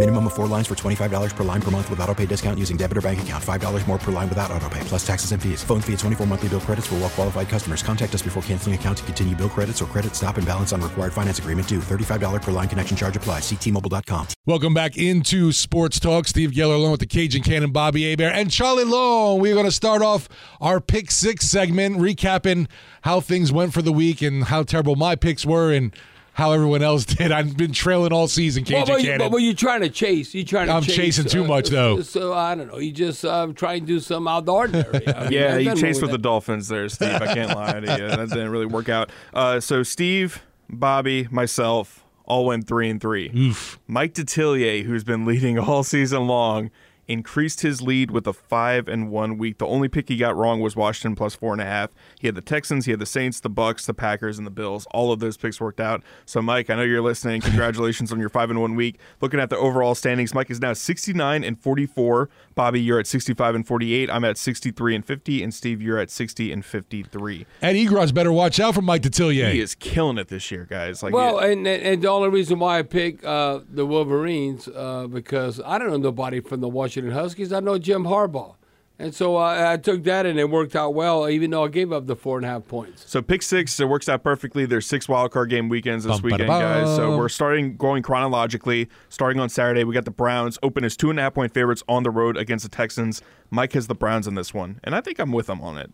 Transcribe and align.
Minimum 0.00 0.28
of 0.28 0.32
four 0.32 0.46
lines 0.46 0.66
for 0.66 0.74
$25 0.74 1.36
per 1.36 1.44
line 1.44 1.60
per 1.60 1.70
month 1.70 1.90
with 1.90 2.00
auto 2.00 2.14
pay 2.14 2.24
discount 2.24 2.58
using 2.58 2.78
debit 2.78 2.96
or 2.96 3.02
bank 3.02 3.20
account. 3.20 3.44
$5 3.44 3.86
more 3.86 3.98
per 3.98 4.10
line 4.10 4.30
without 4.30 4.50
auto 4.50 4.66
pay, 4.70 4.80
plus 4.84 5.06
taxes 5.06 5.32
and 5.32 5.42
fees. 5.42 5.62
Phone 5.62 5.82
fee 5.82 5.92
at 5.92 5.98
24 5.98 6.26
monthly 6.26 6.48
bill 6.48 6.60
credits 6.62 6.86
for 6.86 6.94
well 6.94 7.10
qualified 7.10 7.50
customers. 7.50 7.82
Contact 7.82 8.14
us 8.14 8.22
before 8.22 8.42
canceling 8.44 8.74
account 8.74 8.96
to 8.96 9.04
continue 9.04 9.36
bill 9.36 9.50
credits 9.50 9.82
or 9.82 9.84
credit 9.84 10.16
stop 10.16 10.38
and 10.38 10.46
balance 10.46 10.72
on 10.72 10.80
required 10.80 11.12
finance 11.12 11.38
agreement 11.38 11.68
due. 11.68 11.80
$35 11.80 12.40
per 12.40 12.50
line 12.50 12.66
connection 12.66 12.96
charge 12.96 13.14
applies. 13.14 13.42
Ctmobile.com. 13.42 14.28
Welcome 14.46 14.72
back 14.72 14.96
into 14.96 15.52
Sports 15.52 16.00
Talk. 16.00 16.26
Steve 16.26 16.52
Geller 16.52 16.76
along 16.76 16.92
with 16.92 17.00
the 17.00 17.06
Cajun 17.06 17.42
Cannon, 17.42 17.70
Bobby 17.70 18.08
Hebert, 18.08 18.32
and 18.32 18.50
Charlie 18.50 18.84
Long. 18.84 19.38
We're 19.38 19.52
going 19.52 19.66
to 19.66 19.70
start 19.70 20.00
off 20.00 20.30
our 20.62 20.80
Pick 20.80 21.10
Six 21.10 21.44
segment, 21.44 21.98
recapping 21.98 22.68
how 23.02 23.20
things 23.20 23.52
went 23.52 23.74
for 23.74 23.82
the 23.82 23.92
week 23.92 24.22
and 24.22 24.44
how 24.44 24.62
terrible 24.62 24.96
my 24.96 25.14
picks 25.14 25.44
were 25.44 25.70
and 25.74 25.94
how 26.40 26.52
everyone 26.52 26.82
else 26.82 27.04
did. 27.16 27.30
I've 27.30 27.56
been 27.56 27.72
trailing 27.72 28.12
all 28.12 28.26
season, 28.26 28.64
Cajun 28.64 28.78
Well, 28.78 28.86
but, 28.86 29.00
you, 29.02 29.10
Cannon. 29.10 29.18
but, 29.26 29.32
but 29.32 29.36
you're 29.38 29.54
trying 29.54 29.82
to 29.82 29.90
chase. 29.90 30.34
You're 30.34 30.44
trying 30.44 30.66
to. 30.66 30.72
I'm 30.72 30.82
chase, 30.82 30.96
chasing 30.96 31.26
too 31.26 31.44
uh, 31.44 31.48
much, 31.48 31.68
though. 31.68 32.00
So 32.02 32.32
I 32.32 32.54
don't 32.54 32.66
know. 32.68 32.78
You 32.78 32.92
just 32.92 33.24
uh, 33.24 33.46
try 33.54 33.74
and 33.74 33.86
do 33.86 34.00
something 34.00 34.28
out 34.30 34.38
of 34.38 34.46
the 34.46 34.52
ordinary. 34.52 35.06
I 35.08 35.22
mean, 35.24 35.32
Yeah, 35.32 35.56
you 35.58 35.76
chased 35.76 36.00
wrong 36.02 36.10
with 36.10 36.20
the 36.20 36.22
Dolphins 36.22 36.68
there, 36.68 36.88
Steve. 36.88 37.14
I 37.14 37.34
can't 37.34 37.54
lie 37.56 37.78
to 37.78 37.98
you. 37.98 38.08
That 38.08 38.28
didn't 38.30 38.50
really 38.50 38.66
work 38.66 38.88
out. 38.88 39.10
Uh, 39.32 39.60
so 39.60 39.82
Steve, 39.82 40.42
Bobby, 40.68 41.28
myself 41.30 42.04
all 42.24 42.46
went 42.46 42.66
three 42.66 42.88
and 42.88 43.00
three. 43.00 43.30
Oof. 43.36 43.78
Mike 43.86 44.14
Detillier, 44.14 44.84
who's 44.84 45.04
been 45.04 45.26
leading 45.26 45.58
all 45.58 45.82
season 45.82 46.26
long, 46.26 46.70
increased 47.10 47.60
his 47.62 47.82
lead 47.82 48.10
with 48.10 48.26
a 48.26 48.32
five 48.32 48.88
and 48.88 49.10
one 49.10 49.36
week. 49.36 49.58
The 49.58 49.66
only 49.66 49.88
pick 49.88 50.08
he 50.08 50.16
got 50.16 50.36
wrong 50.36 50.60
was 50.60 50.76
Washington 50.76 51.16
plus 51.16 51.34
four 51.34 51.52
and 51.52 51.60
a 51.60 51.64
half. 51.64 51.90
He 52.18 52.28
had 52.28 52.36
the 52.36 52.40
Texans, 52.40 52.86
he 52.86 52.92
had 52.92 53.00
the 53.00 53.06
Saints, 53.06 53.40
the 53.40 53.50
Bucks, 53.50 53.86
the 53.86 53.94
Packers, 53.94 54.38
and 54.38 54.46
the 54.46 54.50
Bills. 54.50 54.86
All 54.92 55.12
of 55.12 55.18
those 55.20 55.36
picks 55.36 55.60
worked 55.60 55.80
out. 55.80 56.02
So 56.24 56.40
Mike, 56.40 56.70
I 56.70 56.76
know 56.76 56.82
you're 56.82 57.02
listening. 57.02 57.40
Congratulations 57.50 58.12
on 58.12 58.20
your 58.20 58.28
five 58.28 58.50
and 58.50 58.60
one 58.60 58.76
week. 58.76 58.98
Looking 59.20 59.40
at 59.40 59.50
the 59.50 59.56
overall 59.56 59.94
standings, 59.94 60.34
Mike 60.34 60.50
is 60.50 60.60
now 60.60 60.72
69 60.72 61.42
and 61.42 61.60
44. 61.60 62.30
Bobby, 62.54 62.80
you're 62.80 63.00
at 63.00 63.06
65 63.06 63.54
and 63.54 63.66
48. 63.66 64.10
I'm 64.10 64.24
at 64.24 64.38
63 64.38 64.94
and 64.94 65.04
50, 65.04 65.42
and 65.42 65.52
Steve, 65.52 65.82
you're 65.82 65.98
at 65.98 66.10
60 66.10 66.52
and 66.52 66.64
53. 66.64 67.46
And 67.62 67.76
Egros 67.76 68.14
better 68.14 68.32
watch 68.32 68.60
out 68.60 68.74
for 68.74 68.82
Mike 68.82 69.02
Detillier. 69.02 69.52
He 69.52 69.60
is 69.60 69.74
killing 69.74 70.18
it 70.18 70.28
this 70.28 70.50
year, 70.50 70.66
guys. 70.68 71.02
Like, 71.02 71.12
Well, 71.12 71.38
and 71.38 71.66
and 71.66 71.82
and 71.82 72.02
the 72.02 72.08
only 72.08 72.28
reason 72.28 72.58
why 72.58 72.78
I 72.78 72.82
pick 72.82 73.24
uh, 73.24 73.60
the 73.68 73.84
Wolverines 73.84 74.68
uh, 74.68 75.06
because 75.08 75.60
I 75.64 75.78
don't 75.78 75.90
know 75.90 75.96
nobody 75.96 76.40
from 76.40 76.60
the 76.60 76.68
Washington 76.68 76.99
Huskies. 77.08 77.52
I 77.52 77.60
know 77.60 77.78
Jim 77.78 78.04
Harbaugh, 78.04 78.56
and 78.98 79.14
so 79.14 79.36
I, 79.36 79.72
I 79.72 79.76
took 79.78 80.04
that 80.04 80.26
and 80.26 80.38
it 80.38 80.50
worked 80.50 80.76
out 80.76 80.92
well. 80.94 81.28
Even 81.28 81.50
though 81.50 81.64
I 81.64 81.68
gave 81.68 81.90
up 81.92 82.06
the 82.06 82.14
four 82.16 82.36
and 82.36 82.44
a 82.44 82.48
half 82.50 82.68
points. 82.68 83.04
So 83.08 83.22
pick 83.22 83.40
six, 83.42 83.80
it 83.80 83.88
works 83.88 84.08
out 84.08 84.22
perfectly. 84.22 84.66
There's 84.66 84.86
six 84.86 85.08
wild 85.08 85.30
card 85.30 85.48
game 85.48 85.68
weekends 85.70 86.04
this 86.04 86.20
Bum, 86.20 86.22
weekend, 86.22 86.48
ba-da-bum. 86.48 86.84
guys. 86.84 86.96
So 86.96 87.16
we're 87.16 87.28
starting 87.30 87.76
going 87.76 88.02
chronologically. 88.02 88.88
Starting 89.08 89.40
on 89.40 89.48
Saturday, 89.48 89.84
we 89.84 89.94
got 89.94 90.04
the 90.04 90.10
Browns 90.10 90.58
open 90.62 90.84
as 90.84 90.96
two 90.96 91.08
and 91.10 91.18
a 91.18 91.22
half 91.22 91.34
point 91.34 91.54
favorites 91.54 91.82
on 91.88 92.02
the 92.02 92.10
road 92.10 92.36
against 92.36 92.64
the 92.64 92.68
Texans. 92.70 93.22
Mike 93.50 93.72
has 93.72 93.86
the 93.86 93.94
Browns 93.94 94.26
in 94.26 94.34
this 94.34 94.52
one, 94.52 94.78
and 94.84 94.94
I 94.94 95.00
think 95.00 95.18
I'm 95.18 95.32
with 95.32 95.48
him 95.48 95.60
on 95.62 95.78
it. 95.78 95.90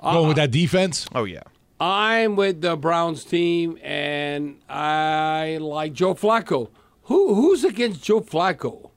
Going 0.00 0.24
uh, 0.24 0.28
with 0.28 0.36
that 0.36 0.52
defense. 0.52 1.08
Oh 1.12 1.24
yeah, 1.24 1.42
I'm 1.80 2.36
with 2.36 2.60
the 2.60 2.76
Browns 2.76 3.24
team, 3.24 3.78
and 3.82 4.60
I 4.68 5.58
like 5.60 5.92
Joe 5.92 6.14
Flacco. 6.14 6.70
Who 7.04 7.34
who's 7.34 7.64
against 7.64 8.04
Joe 8.04 8.20
Flacco? 8.20 8.87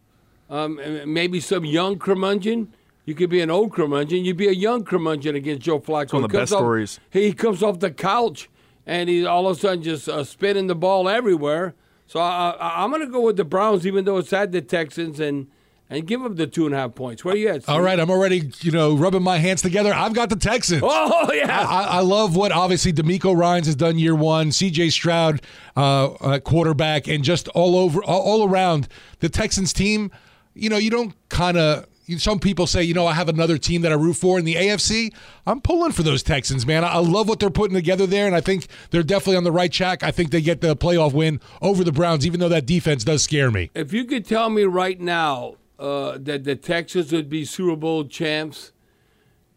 Um, 0.52 0.80
maybe 1.06 1.40
some 1.40 1.66
young 1.66 1.98
curmudgeon. 1.98 2.74
You 3.06 3.16
could 3.16 3.30
be 3.32 3.42
an 3.42 3.50
old 3.50 3.74
curmudgeon. 3.74 4.26
You'd 4.26 4.38
be 4.38 4.48
a 4.48 4.52
young 4.54 4.84
curmudgeon 4.84 5.36
against 5.36 5.64
Joe 5.64 5.80
Flacco. 5.80 6.14
one 6.14 6.26
of 6.26 6.30
the 6.32 6.38
He 6.38 6.40
comes 6.40 6.50
best 6.50 6.54
off- 6.54 6.60
stories. 6.60 7.00
He 7.10 7.34
comes 7.34 7.64
off 7.64 7.80
the 7.80 7.90
couch, 7.90 8.50
and 8.86 9.10
he's 9.10 9.26
all 9.26 9.48
of 9.48 9.58
a 9.58 9.60
sudden 9.60 9.82
just 9.82 10.08
uh, 10.10 10.24
spinning 10.24 10.68
the 10.68 10.76
ball 10.76 11.10
everywhere. 11.10 11.74
So 12.06 12.20
I, 12.20 12.52
I, 12.60 12.84
I'm 12.84 12.90
going 12.92 13.02
to 13.02 13.12
go 13.12 13.22
with 13.22 13.38
the 13.38 13.46
Browns, 13.46 13.88
even 13.88 14.04
though 14.06 14.18
it's 14.18 14.34
at 14.34 14.52
the 14.52 14.62
Texans, 14.62 15.20
and 15.20 15.48
and 15.90 16.08
give 16.08 16.22
them 16.22 16.36
the 16.36 16.48
two 16.48 16.66
and 16.66 16.74
a 16.74 16.78
half 16.78 16.96
points. 16.96 17.26
Where 17.26 17.34
are 17.34 17.38
you 17.38 17.50
at? 17.50 17.64
Steve? 17.64 17.74
All 17.76 17.82
right, 17.82 18.00
I'm 18.00 18.10
already, 18.10 18.50
you 18.62 18.72
know, 18.72 18.96
rubbing 18.96 19.24
my 19.24 19.40
hands 19.40 19.62
together. 19.62 19.94
I've 19.94 20.14
got 20.14 20.30
the 20.30 20.38
Texans. 20.38 20.82
Oh 20.86 21.32
yeah. 21.34 21.66
I, 21.68 21.84
I 21.84 22.00
love 22.00 22.36
what 22.36 22.52
obviously 22.54 22.94
DeMeco 22.94 23.36
Ryans' 23.36 23.66
has 23.66 23.76
done 23.76 23.98
year 24.00 24.16
one. 24.16 24.52
C.J. 24.54 24.90
Stroud, 24.92 25.42
uh, 25.76 26.12
uh, 26.14 26.40
quarterback, 26.40 27.08
and 27.10 27.24
just 27.26 27.48
all 27.50 27.76
over, 27.76 28.02
all, 28.06 28.22
all 28.22 28.48
around 28.50 28.88
the 29.20 29.28
Texans 29.30 29.74
team. 29.74 30.12
You 30.54 30.70
know, 30.70 30.78
you 30.78 30.90
don't 30.90 31.14
kind 31.30 31.58
of. 31.58 31.88
Some 32.18 32.40
people 32.40 32.68
say, 32.68 32.84
you 32.84 32.94
know, 32.94 33.08
I 33.08 33.14
have 33.14 33.30
another 33.30 33.58
team 33.58 33.84
that 33.84 33.92
I 33.92 33.96
root 33.96 34.16
for 34.16 34.38
in 34.38 34.44
the 34.44 34.56
AFC. 34.56 35.14
I'm 35.48 35.62
pulling 35.62 35.94
for 35.94 36.04
those 36.04 36.22
Texans, 36.24 36.66
man. 36.66 36.84
I, 36.84 36.98
love 36.98 37.30
what 37.30 37.40
they're 37.40 37.50
putting 37.50 37.76
together 37.76 38.06
there, 38.06 38.28
and 38.28 38.36
I 38.36 38.42
think 38.42 38.68
they're 38.90 39.04
definitely 39.04 39.38
on 39.38 39.46
the 39.46 39.52
right 39.52 39.72
track. 39.72 40.04
I 40.04 40.12
think 40.12 40.32
they 40.32 40.42
get 40.42 40.60
the 40.60 40.76
playoff 40.76 41.14
win 41.14 41.40
over 41.62 41.86
the 41.86 41.94
Browns, 41.94 42.26
even 42.26 42.42
though 42.42 42.50
that 42.50 42.66
defense 42.66 43.06
does 43.06 43.24
scare 43.24 43.50
me. 43.50 43.70
If 43.76 43.94
you 43.94 44.04
could 44.04 44.26
tell 44.26 44.50
me 44.50 44.64
right 44.64 45.00
now 45.00 45.56
uh, 45.80 46.18
that 46.20 46.44
the 46.44 46.56
Texans 46.56 47.14
would 47.14 47.30
be 47.30 47.46
Super 47.46 47.78
Bowl 47.78 48.04
champs 48.04 48.74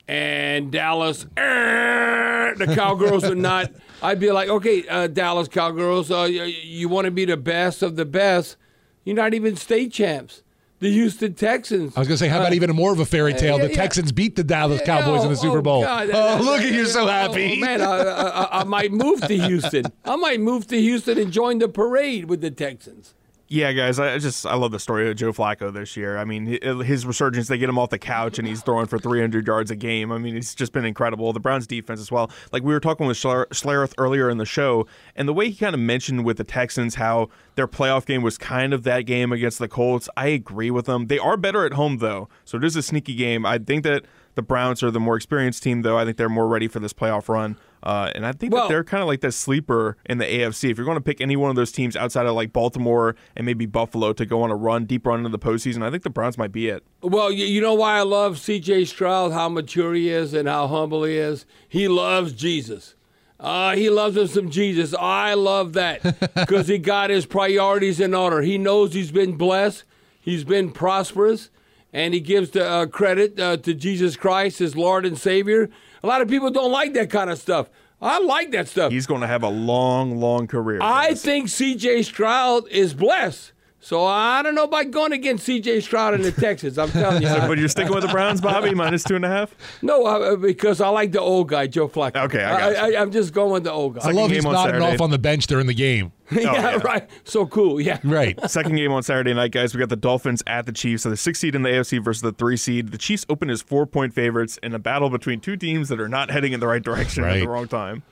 and 0.07 0.71
Dallas, 0.71 1.27
the 1.35 2.73
Cowgirls 2.75 3.25
are 3.25 3.35
not, 3.35 3.73
I'd 4.03 4.21
be 4.21 4.31
like, 4.31 4.49
okay, 4.49 4.87
uh, 4.87 5.07
Dallas 5.07 5.49
Cowgirls, 5.49 6.11
uh, 6.11 6.23
you, 6.23 6.45
you 6.45 6.89
want 6.89 7.07
to 7.07 7.11
be 7.11 7.25
the 7.25 7.37
best 7.37 7.83
of 7.83 7.97
the 7.97 8.05
best. 8.05 8.57
You're 9.05 9.17
not 9.17 9.35
even 9.35 9.57
state 9.57 9.93
champs. 9.93 10.43
The 10.81 10.91
Houston 10.93 11.35
Texans. 11.35 11.97
I 11.97 12.01
was 12.01 12.09
going 12.09 12.17
to 12.19 12.25
say, 12.25 12.29
how 12.29 12.39
about 12.41 12.53
Uh, 12.53 12.57
even 12.57 12.71
more 12.75 12.93
of 12.93 12.99
a 12.99 13.07
fairy 13.07 13.33
tale? 13.33 13.57
yeah, 13.59 13.65
the 13.67 13.71
yeah. 13.71 13.77
Texans 13.77 14.13
beat 14.13 14.37
the 14.37 14.45
Dallas 14.45 14.83
Cowboys 14.85 15.23
in 15.23 15.29
the 15.33 15.39
Oh, 15.39 15.43
Super 15.43 15.59
oh, 15.59 15.63
Bowl. 15.63 15.83
God. 15.83 16.11
oh, 16.13 16.41
look 16.43 16.61
at 16.61 16.73
you, 16.73 16.85
so 16.87 17.07
happy. 17.07 17.55
Oh, 17.57 17.61
man, 17.61 17.81
I, 17.81 17.87
I, 18.03 18.61
I 18.61 18.65
might 18.65 18.93
move 18.93 19.21
to 19.23 19.35
Houston. 19.39 19.87
I 20.05 20.17
might 20.17 20.41
move 20.41 20.67
to 20.67 20.79
Houston 20.81 21.17
and 21.19 21.33
join 21.33 21.59
the 21.59 21.69
parade 21.69 22.27
with 22.27 22.41
the 22.43 22.51
Texans. 22.51 23.15
Yeah, 23.49 23.73
guys. 23.73 23.99
I 23.99 24.19
just 24.19 24.47
I 24.47 24.55
love 24.55 24.73
the 24.73 24.79
story 24.79 25.09
of 25.11 25.17
Joe 25.17 25.33
Flacco 25.33 25.73
this 25.73 25.97
year. 25.97 26.17
I 26.17 26.25
mean, 26.25 26.59
uh, 26.63 26.79
his 26.79 27.05
resurgence. 27.05 27.49
They 27.49 27.59
get 27.59 27.69
him 27.69 27.79
off 27.79 27.91
the 27.91 27.99
couch 27.99 28.39
and 28.39 28.49
he's 28.49 28.63
throwing 28.63 28.87
for 28.87 28.99
300 28.99 29.47
yards 29.47 29.71
a 29.71 29.77
game. 29.77 30.11
I 30.11 30.19
mean, 30.19 30.37
it's 30.37 30.55
just 30.55 30.73
been 30.73 30.85
incredible. 30.85 31.33
The 31.33 31.41
Browns 31.41 31.67
defense 31.67 32.01
as 32.01 32.11
well. 32.11 32.31
Like 32.53 32.63
we 32.63 32.73
were 32.73 32.81
talking 32.81 33.07
with 33.07 33.17
Schler- 33.17 33.47
Schlereth 33.49 33.93
earlier 33.99 34.31
in 34.31 34.39
the 34.39 34.47
show, 34.47 34.87
and 35.15 35.29
the 35.29 35.35
way 35.35 35.51
he 35.51 35.57
kind 35.57 35.75
of 35.75 35.81
mentioned 35.81 36.25
with 36.25 36.39
the 36.39 36.45
Texans 36.45 36.95
how 36.95 37.29
their 37.55 37.69
playoff 37.69 38.07
game 38.07 38.23
was 38.23 38.39
kind 38.39 38.73
of 38.73 38.83
that 38.85 39.03
game 39.03 39.33
against 39.33 39.59
the 39.59 39.69
Colts. 39.69 40.09
I 40.17 40.29
agree 40.29 40.71
with 40.71 40.87
them. 40.87 41.07
They 41.09 41.19
are 41.19 41.37
better 41.37 41.67
at 41.67 41.75
home 41.75 41.99
though, 41.99 42.29
so 42.45 42.57
it 42.57 42.65
is 42.65 42.77
a 42.77 42.83
sneaky 42.83 43.15
game. 43.15 43.45
I 43.45 43.59
think 43.59 43.85
that 43.85 44.05
the 44.35 44.43
Browns 44.43 44.83
are 44.83 44.91
the 44.91 45.01
more 45.01 45.17
experienced 45.17 45.63
team 45.63 45.83
though. 45.83 45.99
I 45.99 46.05
think 46.05 46.17
they're 46.17 46.29
more 46.29 46.49
ready 46.49 46.69
for 46.69 46.81
this 46.81 46.93
playoff 46.93 47.29
run. 47.29 47.57
Uh, 47.85 48.11
and 48.15 48.25
I 48.27 48.33
think 48.33 48.53
Well- 48.53 48.63
that 48.63 48.69
they're 48.71 48.83
kind 48.83 49.03
of 49.03 49.07
like 49.07 49.21
that 49.21 49.33
sleeper 49.33 49.99
in 50.07 50.17
the 50.19 50.25
AFC. 50.25 50.71
If 50.71 50.79
you're 50.79 50.87
going 50.87 50.97
to 50.97 51.03
pick 51.03 51.21
any 51.21 51.37
one 51.37 51.51
of 51.51 51.57
those 51.57 51.71
teams 51.71 51.95
outside 51.97 52.25
of 52.25 52.35
like 52.35 52.51
Baltimore 52.53 53.15
and 53.37 53.45
maybe 53.45 53.67
Buffalo 53.67 54.15
to 54.15 54.25
go 54.25 54.41
on 54.43 54.51
a 54.51 54.57
run, 54.57 54.87
deep 54.87 55.07
run 55.07 55.19
into 55.19 55.29
the 55.29 55.39
postseason, 55.39 55.83
I 55.83 55.91
think 55.91 56.03
the 56.03 56.11
Browns 56.11 56.39
might 56.39 56.51
be 56.51 56.69
it. 56.69 56.83
Well, 57.03 57.31
you, 57.31 57.45
you 57.45 57.61
know 57.61 57.75
why 57.75 57.99
I 57.99 58.03
love 58.03 58.39
C.J. 58.39 58.87
Stroud, 58.87 59.33
how 59.33 59.51
mature 59.51 59.93
he 59.93 60.09
is 60.09 60.33
and 60.33 60.49
how 60.49 60.67
humble 60.67 61.05
he 61.05 61.19
is? 61.19 61.45
He 61.69 61.87
loves 61.87 62.33
Jesus. 62.33 62.95
Uh, 63.39 63.77
he 63.77 63.91
loves 63.91 64.17
him 64.17 64.29
some 64.29 64.49
Jesus. 64.51 64.95
I 64.99 65.35
love 65.35 65.75
that 65.75 66.03
because 66.35 66.69
he 66.69 66.79
got 66.79 67.11
his 67.11 67.27
priorities 67.27 68.01
in 68.01 68.15
order. 68.15 68.41
He 68.41 68.57
knows 68.57 68.95
he's 68.95 69.13
been 69.13 69.37
blessed, 69.37 69.85
he's 70.19 70.45
been 70.45 70.71
prosperous, 70.71 71.51
and 71.93 72.15
he 72.15 72.21
gives 72.21 72.51
the 72.53 72.67
uh, 72.67 72.87
credit 72.87 73.39
uh, 73.39 73.59
to 73.59 73.75
Jesus 73.75 74.17
Christ, 74.17 74.61
his 74.61 74.75
Lord 74.75 75.05
and 75.05 75.19
Savior. 75.19 75.69
A 76.05 76.07
lot 76.07 76.21
of 76.21 76.29
people 76.29 76.51
don't 76.51 76.71
like 76.71 76.93
that 76.95 77.09
kind 77.09 77.31
of 77.31 77.39
stuff. 77.39 77.71
I 77.99 78.19
like 78.19 78.51
that 78.51 78.69
stuff. 78.69 78.93
He's 78.93 79.07
going 79.07 79.23
to 79.23 79.27
have 79.27 79.43
a 79.43 79.49
long, 79.49 80.21
long 80.21 80.47
career. 80.47 80.79
I 80.83 81.15
think 81.15 81.49
C.J. 81.49 82.03
Stroud 82.03 82.69
is 82.69 82.93
blessed. 82.93 83.53
So 83.85 84.03
I 84.03 84.43
don't 84.43 84.55
know 84.55 84.65
about 84.65 84.91
going 84.93 85.13
against 85.13 85.45
C.J. 85.45 85.81
Stroud 85.81 86.15
and 86.15 86.25
the 86.25 86.33
Texans. 86.33 86.79
I'm 86.79 86.91
telling 86.91 87.23
you. 87.23 87.29
but 87.29 87.59
you're 87.59 87.69
sticking 87.69 87.93
with 87.93 88.03
the 88.03 88.09
Browns, 88.09 88.41
Bobby, 88.41 88.75
minus 88.75 89.05
two 89.05 89.15
and 89.15 89.27
a 89.27 89.29
half. 89.29 89.55
No, 89.83 90.07
uh, 90.07 90.37
because 90.37 90.81
I 90.81 90.89
like 90.89 91.13
the 91.13 91.21
old 91.21 91.51
guy, 91.51 91.67
Joe 91.67 91.87
Flacco. 91.87 92.25
Okay, 92.25 92.43
I 92.43 92.59
got 92.59 92.77
I, 92.77 92.95
I, 92.95 93.03
am 93.03 93.13
just 93.13 93.35
going 93.35 93.53
with 93.53 93.65
the 93.65 93.73
old 93.73 93.97
guy. 93.97 94.09
I 94.09 94.13
love 94.13 94.31
game 94.31 94.37
he's 94.37 94.47
on 94.47 94.55
nodding 94.55 94.81
off 94.81 95.03
on 95.03 95.11
the 95.11 95.19
bench 95.19 95.49
during 95.49 95.67
the 95.67 95.75
game. 95.75 96.13
yeah, 96.33 96.53
yeah. 96.53 96.77
right. 96.77 97.11
So 97.25 97.45
cool. 97.45 97.79
Yeah. 97.79 97.99
Right. 98.03 98.39
Second 98.49 98.77
game 98.77 98.91
on 98.91 99.03
Saturday 99.03 99.35
night, 99.35 99.53
guys. 99.53 99.75
We 99.75 99.81
got 99.81 99.91
the 99.91 99.97
Dolphins 99.97 100.43
at 100.47 100.65
the 100.65 100.73
Chiefs. 100.73 101.03
So 101.03 101.11
the 101.11 101.17
six 101.19 101.39
seed 101.41 101.55
in 101.55 101.61
the 101.61 101.69
AFC 101.69 102.03
versus 102.03 102.23
the 102.23 102.33
three 102.33 102.57
seed. 102.57 102.91
The 102.91 102.97
Chiefs 102.97 103.27
open 103.29 103.51
as 103.51 103.61
four 103.61 103.85
point 103.85 104.15
favorites 104.15 104.59
in 104.63 104.75
a 104.75 104.79
battle 104.79 105.11
between 105.11 105.41
two 105.41 105.59
teams 105.59 105.91
that 105.91 106.01
are 106.01 106.09
not 106.09 106.31
heading 106.31 106.55
in 106.55 106.61
the 106.61 106.67
right 106.67 106.83
direction 106.83 107.23
at 107.23 107.41
the 107.41 107.49
wrong 107.49 107.69
time. 107.69 108.03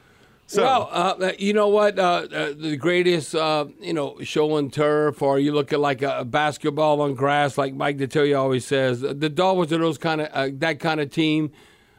So 0.53 0.63
well, 0.63 0.89
uh, 0.93 1.33
you 1.39 1.55
know 1.55 1.69
what? 1.69 1.99
Uh, 1.99 2.27
uh, 2.31 2.53
the 2.55 2.77
greatest, 2.77 3.35
uh, 3.35 3.65
you 3.81 3.95
know, 3.95 4.19
show 4.21 4.53
on 4.53 4.69
turf, 4.69 5.23
or 5.23 5.39
you 5.39 5.51
look 5.51 5.73
at 5.73 5.81
like 5.81 6.03
a, 6.03 6.27
basketball 6.27 7.01
on 7.01 7.15
grass, 7.15 7.57
like 7.57 7.73
Mike 7.73 7.97
Detillier 7.97 8.39
always 8.39 8.67
says. 8.67 9.01
The 9.01 9.31
Dolphins 9.31 9.73
are 9.73 9.79
those 9.79 9.97
kind 9.97 10.21
of 10.21 10.29
uh, 10.31 10.51
that 10.59 10.79
kind 10.79 11.01
of 11.01 11.11
team, 11.11 11.53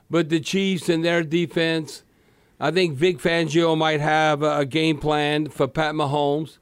but 0.07 0.29
the 0.29 0.39
Chiefs 0.39 0.87
and 0.87 1.03
their 1.03 1.23
defense. 1.23 2.03
I 2.59 2.69
think 2.69 2.93
Vic 2.93 3.17
Fangio 3.17 3.75
might 3.75 4.01
have 4.01 4.43
a, 4.43 4.59
a 4.59 4.65
game 4.65 4.99
plan 4.99 5.49
for 5.49 5.67
Pat 5.67 5.95
Mahomes 5.95 6.59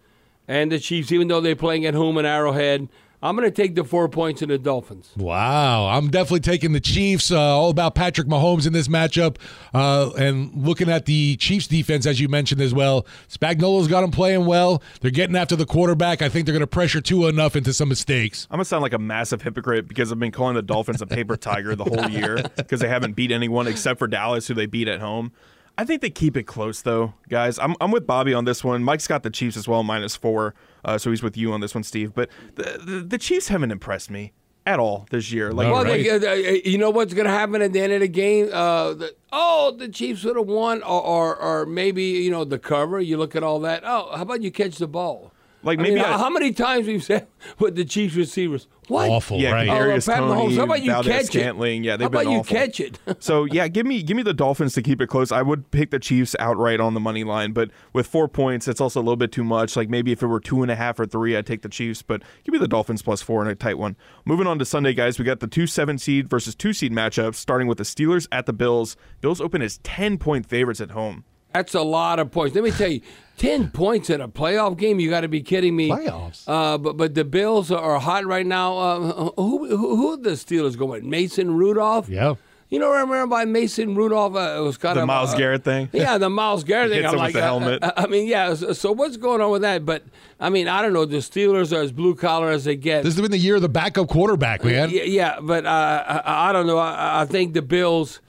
and 0.48 0.72
the 0.72 0.80
Chiefs, 0.80 1.12
even 1.12 1.28
though 1.28 1.42
they're 1.42 1.58
playing 1.58 1.86
at 1.86 1.94
home 1.94 2.18
in 2.18 2.26
Arrowhead. 2.26 2.88
I'm 3.24 3.36
going 3.36 3.48
to 3.48 3.52
take 3.56 3.76
the 3.76 3.84
four 3.84 4.10
points 4.10 4.42
in 4.42 4.50
the 4.50 4.58
Dolphins. 4.58 5.12
Wow, 5.16 5.88
I'm 5.88 6.10
definitely 6.10 6.40
taking 6.40 6.72
the 6.74 6.80
Chiefs. 6.80 7.32
Uh, 7.32 7.40
all 7.40 7.70
about 7.70 7.94
Patrick 7.94 8.28
Mahomes 8.28 8.66
in 8.66 8.74
this 8.74 8.88
matchup, 8.88 9.38
uh, 9.74 10.10
and 10.18 10.52
looking 10.56 10.90
at 10.90 11.06
the 11.06 11.36
Chiefs 11.38 11.68
defense 11.68 12.06
as 12.06 12.20
you 12.20 12.28
mentioned 12.28 12.62
as 12.62 12.74
well. 12.74 13.06
Spagnuolo's 13.30 13.88
got 13.88 14.02
them 14.02 14.12
playing 14.12 14.46
well. 14.46 14.82
They're 15.02 15.12
getting 15.12 15.36
after 15.36 15.56
the 15.56 15.66
quarterback. 15.66 16.22
I 16.22 16.30
think 16.30 16.46
they're 16.46 16.54
going 16.54 16.62
to 16.62 16.68
pressure 16.68 17.02
Tua 17.02 17.30
enough 17.30 17.56
into 17.56 17.74
some 17.74 17.90
mistakes. 17.90 18.48
I'm 18.50 18.56
gonna 18.58 18.66
sound 18.66 18.82
like 18.82 18.94
a 18.94 19.00
massive 19.00 19.42
hypocrite 19.44 19.88
because 19.88 20.12
I've 20.12 20.20
been 20.20 20.32
calling 20.32 20.56
the 20.56 20.62
Dolphins 20.62 21.02
a 21.02 21.08
paper 21.08 21.38
tiger 21.38 21.76
the 21.76 21.84
whole 21.84 22.10
year 22.10 22.38
because 22.56 22.80
they 22.80 22.88
haven't 22.88 23.14
beat 23.14 23.32
anyone 23.32 23.68
except 23.68 24.00
for 24.00 24.08
Dallas, 24.08 24.48
who 24.48 24.54
they 24.54 24.66
beat 24.66 24.88
at 24.88 25.00
home. 25.00 25.32
I 25.78 25.86
think 25.86 26.02
they 26.02 26.10
keep 26.10 26.38
it 26.38 26.44
close 26.44 26.82
though, 26.82 27.14
guys. 27.30 27.58
I'm, 27.58 27.76
I'm 27.82 27.92
with 27.92 28.06
Bobby 28.06 28.34
on 28.34 28.46
this 28.46 28.64
one. 28.64 28.84
Mike's 28.84 29.08
got 29.08 29.24
the 29.24 29.30
Chiefs 29.30 29.58
as 29.58 29.68
well, 29.68 29.84
minus 29.84 30.16
four, 30.16 30.54
uh, 30.86 30.98
so 30.98 31.10
he's 31.10 31.24
with 31.24 31.38
you 31.38 31.52
on 31.54 31.62
this 31.62 31.74
one, 31.74 31.84
Steve. 31.84 32.14
But 32.14 32.30
the, 32.56 32.80
the 32.84 33.00
the 33.02 33.18
Chiefs 33.18 33.48
haven't 33.48 33.72
impressed 33.72 34.12
me 34.12 34.34
at 34.66 34.80
all 34.80 35.08
this 35.10 35.32
year. 35.32 35.52
Like, 35.52 35.72
Well, 35.72 35.84
right. 35.84 36.04
they, 36.22 36.58
uh, 36.58 36.62
you 36.64 36.78
know 36.78 36.92
what's 36.92 37.14
going 37.16 37.26
to 37.26 37.32
happen 37.32 37.62
at 37.64 37.74
the 37.74 37.80
end 37.82 37.94
of 37.94 38.02
the 38.02 38.08
game? 38.08 38.50
Uh, 38.54 38.94
the, 38.94 39.16
oh, 39.32 39.76
the 39.76 39.90
Chiefs 39.90 40.24
would 40.24 40.38
have 40.38 40.46
won, 40.48 40.84
or, 40.84 41.02
or 41.02 41.36
or 41.38 41.66
maybe 41.66 42.04
you 42.04 42.30
know 42.30 42.44
the 42.44 42.60
cover. 42.60 43.00
You 43.00 43.18
look 43.18 43.36
at 43.36 43.42
all 43.44 43.60
that. 43.62 43.82
Oh, 43.86 44.12
how 44.16 44.22
about 44.22 44.42
you 44.44 44.52
catch 44.52 44.78
the 44.78 44.88
ball? 44.88 45.34
Like, 45.64 45.80
I 45.80 45.84
mean, 45.84 45.94
maybe 45.96 46.06
I- 46.06 46.18
how 46.18 46.30
many 46.30 46.52
times 46.54 46.88
we've 46.88 47.04
said 47.04 47.28
with 47.60 47.76
the 47.76 47.86
Chiefs 47.86 48.16
receivers? 48.16 48.68
What? 48.88 49.10
Awful, 49.10 49.40
yeah, 49.40 49.52
right? 49.52 49.70
Oh, 49.70 49.74
Kadarius 49.74 50.08
Pat 50.08 50.22
Mahomes, 50.22 50.36
Toney, 50.44 50.56
how 50.56 50.64
about 50.64 50.82
you 50.82 50.92
Valdes 50.92 51.08
catch 51.08 51.26
Scantling. 51.28 51.84
it? 51.84 51.88
Yeah, 51.88 51.98
they've 51.98 52.06
how 52.06 52.08
about 52.08 52.24
been 52.24 52.32
you 52.34 52.44
catch 52.44 52.80
it? 52.80 53.00
so 53.20 53.46
yeah, 53.46 53.68
give 53.70 53.86
me 53.86 54.04
give 54.04 54.18
me 54.18 54.24
the 54.24 54.34
Dolphins 54.34 54.74
to 54.74 54.82
keep 54.82 55.00
it 55.02 55.08
close. 55.08 55.32
I 55.32 55.42
would 55.44 55.72
pick 55.72 55.92
the 55.92 56.00
Chiefs 56.00 56.36
outright 56.40 56.80
on 56.82 56.94
the 56.94 57.00
money 57.00 57.24
line, 57.24 57.54
but 57.54 57.70
with 57.94 58.08
four 58.08 58.28
points, 58.28 58.68
it's 58.68 58.82
also 58.82 59.00
a 59.00 59.04
little 59.04 59.16
bit 59.16 59.32
too 59.32 59.44
much. 59.46 59.78
Like 59.78 59.88
maybe 59.88 60.12
if 60.12 60.22
it 60.22 60.28
were 60.28 60.40
two 60.42 60.62
and 60.62 60.70
a 60.72 60.76
half 60.76 61.00
or 61.00 61.06
three, 61.06 61.38
I'd 61.38 61.46
take 61.46 61.62
the 61.62 61.70
Chiefs, 61.70 62.02
but 62.02 62.22
give 62.44 62.52
me 62.52 62.60
the 62.60 62.68
Dolphins 62.68 63.02
plus 63.02 63.22
four 63.22 63.42
in 63.44 63.48
a 63.48 63.56
tight 63.56 63.78
one. 63.78 63.96
Moving 64.26 64.48
on 64.48 64.60
to 64.60 64.66
Sunday, 64.66 64.94
guys, 64.94 65.18
we 65.20 65.24
got 65.26 65.40
the 65.40 65.48
two 65.48 65.68
seven 65.68 65.98
seed 65.98 66.30
versus 66.30 66.54
two 66.56 66.74
seed 66.74 66.92
matchup, 66.92 67.36
starting 67.36 67.68
with 67.68 67.78
the 67.78 67.86
Steelers 67.86 68.28
at 68.32 68.46
the 68.46 68.54
Bills. 68.54 68.98
Bills 69.22 69.40
open 69.40 69.62
as 69.62 69.78
ten 69.84 70.18
point 70.18 70.46
favorites 70.48 70.82
at 70.82 70.92
home. 70.92 71.24
That's 71.54 71.74
a 71.74 71.82
lot 71.82 72.20
of 72.20 72.32
points. 72.32 72.56
Let 72.56 72.64
me 72.64 72.72
tell 72.72 72.90
you, 72.90 73.02
ten 73.38 73.70
points 73.72 74.10
in 74.10 74.22
a 74.22 74.28
playoff 74.30 74.78
game. 74.78 75.00
You 75.00 75.10
got 75.10 75.22
to 75.22 75.28
be 75.28 75.42
kidding 75.42 75.76
me. 75.76 75.90
Playoffs? 75.90 76.44
Uh, 76.48 76.78
but 76.78 76.98
but 76.98 77.14
the 77.16 77.24
Bills 77.26 77.72
are 77.72 78.00
hot 78.00 78.26
right 78.26 78.46
now. 78.46 78.78
Uh, 78.78 79.00
who, 79.36 79.68
who 79.68 79.96
who 79.98 80.18
the 80.18 80.32
Steelers 80.32 80.78
going? 80.78 81.10
Mason 81.10 81.56
Rudolph. 81.56 82.10
Yeah. 82.10 82.36
You 82.70 82.80
know, 82.80 82.90
remember 82.90 83.28
by 83.28 83.44
Mason 83.44 83.96
Rudolph? 83.96 84.34
Uh, 84.34 84.56
it 84.58 84.62
was 84.62 84.78
kind 84.78 84.96
The 84.96 85.02
of 85.02 85.04
the 85.04 85.08
Myles 85.08 85.34
uh, 85.34 85.38
Garrett 85.38 85.66
thing? 85.66 85.90
Yeah, 85.94 86.18
the 86.18 86.30
Myles 86.30 86.64
Garrett 86.64 86.92
thing. 86.92 87.02
Hits 87.02 87.08
I'm 87.10 87.16
him 87.16 87.20
like, 87.20 87.34
with 87.34 87.34
the 87.34 87.40
uh, 87.42 87.44
helmet. 87.44 87.84
uh, 87.84 87.92
I 87.98 88.08
mean, 88.08 88.28
yeah. 88.30 88.54
So, 88.54 88.72
so 88.72 88.94
what's 88.94 89.18
going 89.18 89.42
on 89.42 89.52
with 89.52 89.64
that? 89.64 89.86
But 89.86 90.04
I 90.40 90.50
mean, 90.50 90.70
I 90.70 90.82
don't 90.82 90.94
know. 90.94 91.04
The 91.04 91.18
Steelers 91.18 91.76
are 91.78 91.82
as 91.82 91.92
blue 91.92 92.16
collar 92.16 92.50
as 92.50 92.64
they 92.64 92.78
get. 92.78 93.04
This 93.04 93.16
has 93.16 93.22
been 93.22 93.32
the 93.32 93.38
year 93.38 93.58
of 93.58 93.62
the 93.62 93.68
backup 93.68 94.08
quarterback, 94.08 94.64
man. 94.64 94.90
Yeah, 94.90 95.04
yeah, 95.04 95.40
but 95.42 95.66
uh, 95.66 96.22
I, 96.26 96.50
I 96.50 96.54
don't 96.54 96.66
know. 96.66 96.78
I, 96.78 97.24
I 97.24 97.26
think 97.26 97.54
the 97.54 97.62
Bills. 97.62 98.22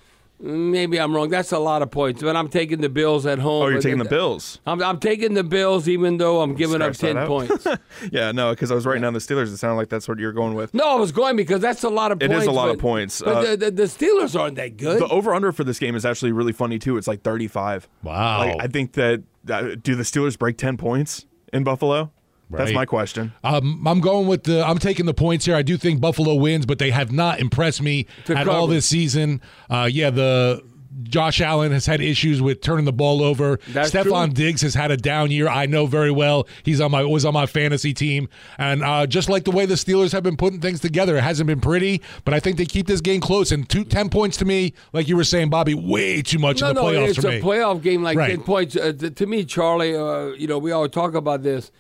Maybe 0.44 0.98
I'm 0.98 1.14
wrong. 1.14 1.28
That's 1.28 1.52
a 1.52 1.58
lot 1.60 1.82
of 1.82 1.92
points, 1.92 2.20
but 2.20 2.34
I'm 2.34 2.48
taking 2.48 2.80
the 2.80 2.88
Bills 2.88 3.26
at 3.26 3.38
home. 3.38 3.62
Oh, 3.62 3.68
you're 3.68 3.80
taking 3.80 3.98
the 4.00 4.04
it- 4.04 4.10
Bills. 4.10 4.58
I'm, 4.66 4.82
I'm 4.82 4.98
taking 4.98 5.34
the 5.34 5.44
Bills, 5.44 5.88
even 5.88 6.16
though 6.16 6.40
I'm 6.40 6.54
giving 6.56 6.82
up 6.82 6.96
Scratch 6.96 7.14
that 7.14 7.20
ten 7.20 7.26
points. 7.28 7.66
Yeah, 8.10 8.32
no, 8.32 8.50
because 8.50 8.72
I 8.72 8.74
was 8.74 8.84
writing 8.84 9.02
down 9.02 9.12
the 9.12 9.20
Steelers. 9.20 9.52
It 9.52 9.58
sounded 9.58 9.76
like 9.76 9.88
that's 9.88 10.08
what 10.08 10.18
you're 10.18 10.32
going 10.32 10.54
with. 10.54 10.74
no, 10.74 10.84
I 10.88 10.94
was 10.96 11.12
going 11.12 11.36
because 11.36 11.60
that's 11.60 11.84
a 11.84 11.88
lot 11.88 12.10
of 12.10 12.20
It 12.20 12.28
points. 12.28 12.42
is 12.42 12.48
a 12.48 12.52
lot 12.52 12.70
of 12.70 12.78
points. 12.78 13.22
But 13.22 13.36
Uh, 13.36 13.42
the, 13.52 13.56
the, 13.56 13.70
the 13.70 13.82
Steelers 13.84 14.38
aren't 14.38 14.56
that 14.56 14.76
good. 14.76 15.00
The 15.00 15.06
over 15.08 15.32
under 15.32 15.52
for 15.52 15.62
this 15.62 15.78
game 15.78 15.94
is 15.94 16.04
actually 16.04 16.32
really 16.32 16.52
funny 16.52 16.80
too. 16.80 16.96
It's 16.96 17.06
like 17.06 17.22
35. 17.22 17.88
Wow. 18.02 18.38
Like, 18.40 18.56
I 18.60 18.66
think 18.66 18.94
that 18.94 19.22
uh, 19.48 19.76
do 19.80 19.94
the 19.94 20.02
Steelers 20.02 20.36
break 20.36 20.56
10 20.58 20.76
points 20.76 21.26
in 21.52 21.62
Buffalo? 21.62 22.10
That's 22.50 22.72
my 22.72 22.84
question. 22.84 23.32
Um, 23.44 23.86
I'm 23.86 24.00
going 24.00 24.26
with 24.26 24.44
the. 24.44 24.62
I'm 24.66 24.78
taking 24.78 25.06
the 25.06 25.14
points 25.14 25.44
here. 25.46 25.56
I 25.56 25.62
do 25.62 25.76
think 25.76 26.00
Buffalo 26.00 26.34
wins, 26.34 26.66
but 26.66 26.78
they 26.78 26.90
have 26.90 27.10
not 27.10 27.40
impressed 27.40 27.80
me 27.82 28.06
To 28.26 28.36
at 28.36 28.46
all 28.48 28.66
this 28.66 28.84
season. 28.86 29.40
Uh, 29.70 29.88
yeah, 29.90 30.10
the 30.10 30.62
Josh 31.04 31.40
Allen 31.40 31.72
has 31.72 31.86
had 31.86 32.02
issues 32.02 32.42
with 32.42 32.60
turning 32.60 32.84
the 32.84 32.92
ball 32.92 33.22
over. 33.22 33.58
That's 33.68 33.90
Stefon 33.90 34.26
true. 34.26 34.34
Diggs 34.34 34.60
has 34.60 34.74
had 34.74 34.90
a 34.90 34.96
down 34.98 35.30
year. 35.30 35.48
I 35.48 35.64
know 35.64 35.86
very 35.86 36.10
well. 36.10 36.46
He's 36.64 36.82
on 36.82 36.90
my 36.90 37.02
was 37.02 37.24
on 37.24 37.32
my 37.32 37.46
fantasy 37.46 37.94
team, 37.94 38.28
and 38.58 38.82
uh, 38.84 39.06
just 39.06 39.30
like 39.30 39.44
the 39.44 39.50
way 39.50 39.64
the 39.64 39.74
Steelers 39.76 40.12
have 40.12 40.22
been 40.22 40.36
putting 40.36 40.60
things 40.60 40.80
together, 40.80 41.16
it 41.16 41.22
hasn't 41.22 41.46
been 41.46 41.62
pretty. 41.62 42.02
But 42.26 42.34
I 42.34 42.40
think 42.40 42.58
they 42.58 42.66
keep 42.66 42.86
this 42.86 43.00
game 43.00 43.22
close. 43.22 43.50
And 43.50 43.66
two, 43.66 43.84
10 43.84 44.10
points 44.10 44.36
to 44.36 44.44
me, 44.44 44.74
like 44.92 45.08
you 45.08 45.16
were 45.16 45.24
saying, 45.24 45.48
Bobby, 45.48 45.72
way 45.74 46.20
too 46.20 46.38
much 46.38 46.60
no, 46.60 46.68
in 46.68 46.74
the 46.74 46.82
no, 46.82 46.88
playoffs 46.88 47.08
it's 47.08 47.18
for 47.20 47.28
a 47.28 47.30
me. 47.32 47.40
playoff 47.40 47.82
game 47.82 48.02
like 48.02 48.18
Right. 48.18 48.30
ten 48.36 48.42
points. 48.42 48.76
Uh, 48.76 48.92
to, 48.92 49.10
to 49.10 49.26
me, 49.26 49.46
Charlie, 49.46 49.96
uh, 49.96 50.26
you 50.34 50.46
know, 50.46 50.58
we 50.58 50.72
all 50.72 50.86
talk 50.90 51.14
about 51.14 51.42
this. 51.42 51.70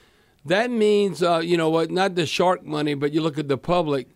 That 0.44 0.70
means, 0.70 1.22
uh, 1.22 1.38
you 1.38 1.56
know 1.56 1.70
what? 1.70 1.90
Not 1.90 2.14
the 2.14 2.26
shark 2.26 2.64
money, 2.64 2.94
but 2.94 3.12
you 3.12 3.20
look 3.20 3.38
at 3.38 3.48
the 3.48 3.58
public. 3.58 4.08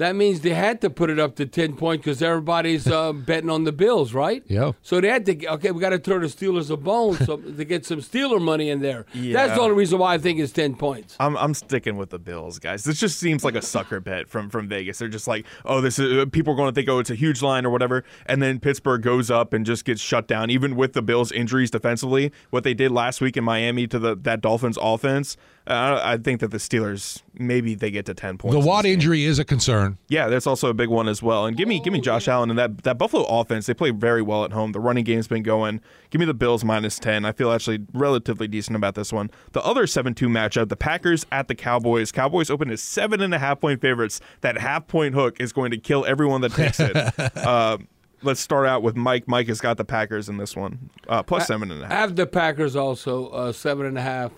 That 0.00 0.16
means 0.16 0.40
they 0.40 0.54
had 0.54 0.80
to 0.80 0.88
put 0.88 1.10
it 1.10 1.18
up 1.18 1.36
to 1.36 1.44
ten 1.44 1.76
points 1.76 2.06
because 2.06 2.22
everybody's 2.22 2.86
uh, 2.86 3.12
betting 3.26 3.50
on 3.50 3.64
the 3.64 3.70
Bills, 3.72 4.14
right? 4.14 4.42
Yeah. 4.46 4.72
So 4.80 4.98
they 4.98 5.08
had 5.08 5.26
to. 5.26 5.46
Okay, 5.46 5.72
we 5.72 5.80
got 5.82 5.90
to 5.90 5.98
throw 5.98 6.18
the 6.18 6.26
Steelers 6.26 6.70
a 6.70 6.78
bone 6.78 7.16
so 7.16 7.36
to 7.58 7.64
get 7.66 7.84
some 7.84 7.98
Steeler 7.98 8.40
money 8.40 8.70
in 8.70 8.80
there. 8.80 9.04
Yeah. 9.12 9.34
That's 9.34 9.56
the 9.56 9.60
only 9.60 9.74
reason 9.76 9.98
why 9.98 10.14
I 10.14 10.18
think 10.18 10.38
it's 10.38 10.54
ten 10.54 10.74
points. 10.74 11.16
I'm, 11.20 11.36
I'm 11.36 11.52
sticking 11.52 11.98
with 11.98 12.08
the 12.08 12.18
Bills, 12.18 12.58
guys. 12.58 12.82
This 12.82 12.98
just 12.98 13.20
seems 13.20 13.44
like 13.44 13.54
a 13.54 13.60
sucker 13.60 14.00
bet 14.00 14.26
from, 14.26 14.48
from 14.48 14.68
Vegas. 14.68 14.98
They're 15.00 15.08
just 15.08 15.28
like, 15.28 15.44
oh, 15.66 15.82
this 15.82 15.98
is 15.98 16.24
people 16.32 16.54
are 16.54 16.56
going 16.56 16.70
to 16.70 16.74
think, 16.74 16.88
oh, 16.88 16.98
it's 16.98 17.10
a 17.10 17.14
huge 17.14 17.42
line 17.42 17.66
or 17.66 17.70
whatever, 17.70 18.02
and 18.24 18.42
then 18.42 18.58
Pittsburgh 18.58 19.02
goes 19.02 19.30
up 19.30 19.52
and 19.52 19.66
just 19.66 19.84
gets 19.84 20.00
shut 20.00 20.26
down, 20.26 20.48
even 20.48 20.76
with 20.76 20.94
the 20.94 21.02
Bills' 21.02 21.30
injuries 21.30 21.70
defensively. 21.70 22.32
What 22.48 22.64
they 22.64 22.72
did 22.72 22.90
last 22.90 23.20
week 23.20 23.36
in 23.36 23.44
Miami 23.44 23.86
to 23.88 23.98
the 23.98 24.16
that 24.22 24.40
Dolphins 24.40 24.78
offense, 24.80 25.36
uh, 25.66 26.00
I 26.02 26.16
think 26.16 26.40
that 26.40 26.52
the 26.52 26.56
Steelers 26.56 27.20
maybe 27.34 27.74
they 27.74 27.90
get 27.90 28.06
to 28.06 28.14
ten 28.14 28.38
points. 28.38 28.54
the 28.54 28.60
in 28.60 28.66
Watt 28.66 28.86
injury 28.86 29.24
is 29.24 29.38
a 29.38 29.44
concern. 29.44 29.89
Yeah, 30.08 30.28
that's 30.28 30.46
also 30.46 30.68
a 30.68 30.74
big 30.74 30.88
one 30.88 31.08
as 31.08 31.22
well. 31.22 31.46
And 31.46 31.56
give 31.56 31.68
me 31.68 31.80
give 31.80 31.92
me 31.92 32.00
Josh 32.00 32.28
Allen 32.28 32.50
and 32.50 32.58
that 32.58 32.82
that 32.84 32.98
Buffalo 32.98 33.24
offense. 33.24 33.66
They 33.66 33.74
play 33.74 33.90
very 33.90 34.22
well 34.22 34.44
at 34.44 34.52
home. 34.52 34.72
The 34.72 34.80
running 34.80 35.04
game's 35.04 35.28
been 35.28 35.42
going. 35.42 35.80
Give 36.10 36.18
me 36.18 36.24
the 36.26 36.34
Bills 36.34 36.64
minus 36.64 36.98
ten. 36.98 37.24
I 37.24 37.32
feel 37.32 37.52
actually 37.52 37.80
relatively 37.92 38.48
decent 38.48 38.76
about 38.76 38.94
this 38.94 39.12
one. 39.12 39.30
The 39.52 39.62
other 39.62 39.86
seven 39.86 40.14
two 40.14 40.28
matchup, 40.28 40.68
the 40.68 40.76
Packers 40.76 41.26
at 41.32 41.48
the 41.48 41.54
Cowboys. 41.54 42.12
Cowboys 42.12 42.50
open 42.50 42.70
as 42.70 42.82
seven 42.82 43.20
and 43.20 43.32
a 43.34 43.38
half 43.38 43.60
point 43.60 43.80
favorites. 43.80 44.20
That 44.40 44.58
half 44.58 44.86
point 44.86 45.14
hook 45.14 45.40
is 45.40 45.52
going 45.52 45.70
to 45.70 45.78
kill 45.78 46.04
everyone 46.06 46.40
that 46.42 46.52
takes 46.52 46.80
it. 46.80 46.96
uh, 47.36 47.78
let's 48.22 48.40
start 48.40 48.66
out 48.66 48.82
with 48.82 48.96
Mike. 48.96 49.26
Mike 49.28 49.48
has 49.48 49.60
got 49.60 49.76
the 49.76 49.84
Packers 49.84 50.28
in 50.28 50.36
this 50.36 50.54
one, 50.56 50.90
uh, 51.08 51.22
plus 51.22 51.46
seven 51.46 51.70
and 51.70 51.82
a 51.82 51.86
I 51.86 51.88
half. 51.88 51.98
have 51.98 52.16
the 52.16 52.26
Packers 52.26 52.76
also 52.76 53.28
uh, 53.28 53.52
seven 53.52 53.86
and 53.86 53.96
a 53.98 54.02
half. 54.02 54.32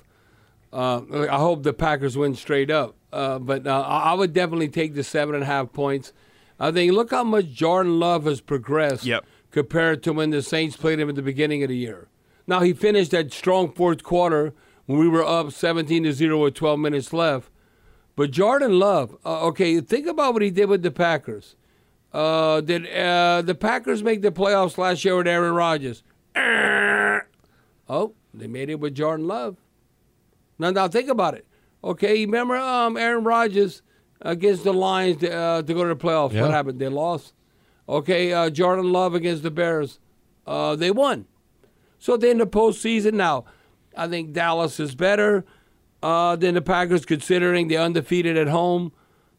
Uh, 0.72 1.02
I 1.30 1.36
hope 1.38 1.62
the 1.64 1.72
Packers 1.74 2.16
win 2.16 2.34
straight 2.34 2.70
up, 2.70 2.94
uh, 3.12 3.38
but 3.38 3.66
uh, 3.66 3.80
I 3.82 4.14
would 4.14 4.32
definitely 4.32 4.68
take 4.68 4.94
the 4.94 5.04
seven 5.04 5.34
and 5.34 5.44
a 5.44 5.46
half 5.46 5.72
points. 5.72 6.12
I 6.58 6.70
think 6.72 6.92
look 6.92 7.10
how 7.10 7.24
much 7.24 7.46
Jordan 7.52 7.98
Love 8.00 8.24
has 8.24 8.40
progressed 8.40 9.04
Yep. 9.04 9.24
compared 9.50 10.02
to 10.04 10.12
when 10.12 10.30
the 10.30 10.40
Saints 10.42 10.76
played 10.76 10.98
him 10.98 11.08
at 11.10 11.14
the 11.16 11.22
beginning 11.22 11.62
of 11.62 11.68
the 11.68 11.76
year. 11.76 12.08
Now 12.46 12.60
he 12.60 12.72
finished 12.72 13.10
that 13.10 13.32
strong 13.32 13.72
fourth 13.72 14.02
quarter 14.02 14.54
when 14.86 14.98
we 14.98 15.08
were 15.08 15.24
up 15.24 15.52
17 15.52 16.04
to 16.04 16.12
zero 16.12 16.42
with 16.42 16.54
12 16.54 16.78
minutes 16.80 17.12
left. 17.12 17.50
But 18.16 18.30
Jordan 18.30 18.78
Love, 18.78 19.16
uh, 19.24 19.46
okay, 19.48 19.80
think 19.80 20.06
about 20.06 20.32
what 20.34 20.42
he 20.42 20.50
did 20.50 20.68
with 20.68 20.82
the 20.82 20.90
Packers. 20.90 21.54
Uh, 22.12 22.60
did 22.60 22.86
uh, 22.94 23.42
the 23.42 23.54
Packers 23.54 24.02
make 24.02 24.22
the 24.22 24.30
playoffs 24.32 24.76
last 24.78 25.04
year 25.04 25.16
with 25.16 25.26
Aaron 25.26 25.54
Rodgers? 25.54 26.02
Oh, 27.88 28.14
they 28.32 28.46
made 28.46 28.70
it 28.70 28.80
with 28.80 28.94
Jordan 28.94 29.26
Love. 29.26 29.56
Now, 30.62 30.70
now 30.70 30.88
think 30.88 31.08
about 31.10 31.34
it. 31.34 31.46
Okay, 31.84 32.24
remember 32.24 32.56
um, 32.56 32.96
Aaron 32.96 33.24
Rodgers 33.24 33.82
against 34.20 34.64
the 34.64 34.72
Lions 34.72 35.18
to, 35.20 35.32
uh, 35.32 35.62
to 35.62 35.74
go 35.74 35.82
to 35.82 35.94
the 35.94 35.96
playoffs? 35.96 36.32
Yeah. 36.32 36.42
What 36.42 36.50
happened? 36.52 36.78
They 36.78 36.88
lost. 36.88 37.34
Okay, 37.88 38.32
uh, 38.32 38.48
Jordan 38.48 38.92
Love 38.92 39.14
against 39.14 39.42
the 39.42 39.50
Bears, 39.50 39.98
uh, 40.46 40.76
they 40.76 40.90
won. 40.90 41.26
So 41.98 42.16
they're 42.16 42.30
in 42.30 42.38
the 42.38 42.46
postseason 42.46 43.14
now. 43.14 43.44
I 43.96 44.08
think 44.08 44.32
Dallas 44.32 44.80
is 44.80 44.94
better. 44.94 45.44
uh, 46.02 46.34
than 46.36 46.54
the 46.54 46.62
Packers, 46.62 47.04
considering 47.04 47.68
they're 47.68 47.80
undefeated 47.80 48.36
at 48.36 48.48
home. 48.48 48.92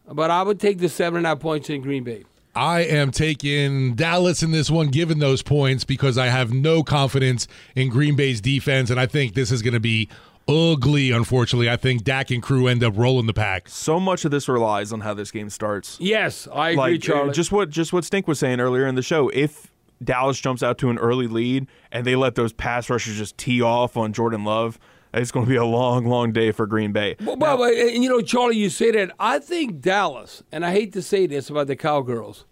But 0.07 0.31
I 0.31 0.43
would 0.43 0.59
take 0.59 0.79
the 0.79 0.89
seven 0.89 1.17
and 1.17 1.25
a 1.25 1.29
half 1.29 1.39
points 1.39 1.69
in 1.69 1.81
Green 1.81 2.03
Bay. 2.03 2.23
I 2.55 2.81
am 2.81 3.11
taking 3.11 3.95
Dallas 3.95 4.43
in 4.43 4.51
this 4.51 4.69
one, 4.69 4.89
given 4.89 5.19
those 5.19 5.41
points, 5.41 5.83
because 5.83 6.17
I 6.17 6.27
have 6.27 6.53
no 6.53 6.83
confidence 6.83 7.47
in 7.75 7.89
Green 7.89 8.15
Bay's 8.15 8.41
defense, 8.41 8.89
and 8.91 8.99
I 8.99 9.07
think 9.07 9.33
this 9.33 9.51
is 9.51 9.61
going 9.61 9.73
to 9.73 9.79
be 9.79 10.07
ugly. 10.47 11.11
Unfortunately, 11.11 11.69
I 11.69 11.77
think 11.77 12.03
Dak 12.03 12.31
and 12.31 12.41
crew 12.41 12.67
end 12.67 12.83
up 12.83 12.93
rolling 12.97 13.27
the 13.27 13.33
pack. 13.33 13.69
So 13.69 13.99
much 13.99 14.25
of 14.25 14.31
this 14.31 14.47
relies 14.47 14.91
on 14.91 15.01
how 15.01 15.13
this 15.13 15.31
game 15.31 15.49
starts. 15.49 15.97
Yes, 15.99 16.47
I 16.53 16.71
agree, 16.71 16.77
like 16.77 16.95
uh, 16.95 17.05
Charlie. 17.05 17.33
just 17.33 17.51
what 17.51 17.69
just 17.69 17.93
what 17.93 18.05
Stink 18.05 18.27
was 18.27 18.39
saying 18.39 18.59
earlier 18.59 18.85
in 18.85 18.95
the 18.95 19.01
show. 19.01 19.29
If 19.29 19.71
Dallas 20.03 20.39
jumps 20.39 20.63
out 20.63 20.77
to 20.79 20.89
an 20.89 20.97
early 20.97 21.27
lead 21.27 21.67
and 21.91 22.05
they 22.05 22.15
let 22.15 22.35
those 22.35 22.53
pass 22.53 22.89
rushers 22.89 23.17
just 23.17 23.37
tee 23.37 23.61
off 23.61 23.95
on 23.97 24.13
Jordan 24.13 24.43
Love, 24.43 24.79
it's 25.13 25.31
going 25.31 25.45
to 25.45 25.49
be 25.49 25.55
a 25.55 25.65
long, 25.65 26.05
long 26.05 26.31
day 26.31 26.51
for 26.51 26.65
Green 26.65 26.91
Bay. 26.91 27.15
Well, 27.21 27.37
well, 27.37 27.57
well, 27.59 27.71
and 27.71 28.03
you 28.03 28.09
know, 28.09 28.21
Charlie, 28.21 28.57
you 28.57 28.69
say 28.69 28.91
that. 28.91 29.11
I 29.19 29.39
think 29.39 29.81
Dallas, 29.81 30.43
and 30.51 30.65
I 30.65 30.71
hate 30.71 30.93
to 30.93 31.01
say 31.01 31.27
this 31.27 31.49
about 31.49 31.67
the 31.67 31.75
Cowgirls, 31.75 32.45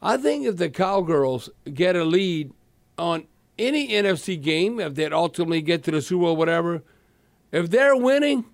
I 0.00 0.16
think 0.16 0.46
if 0.46 0.56
the 0.56 0.70
Cowgirls 0.70 1.50
get 1.72 1.96
a 1.96 2.04
lead 2.04 2.52
on 2.96 3.26
any 3.58 3.88
NFC 3.88 4.40
game, 4.40 4.80
if 4.80 4.94
they 4.94 5.06
ultimately 5.06 5.60
get 5.60 5.82
to 5.84 5.90
the 5.90 6.00
Super 6.00 6.22
Bowl, 6.22 6.36
whatever, 6.36 6.82
if 7.52 7.70
they're 7.70 7.96
winning, 7.96 8.44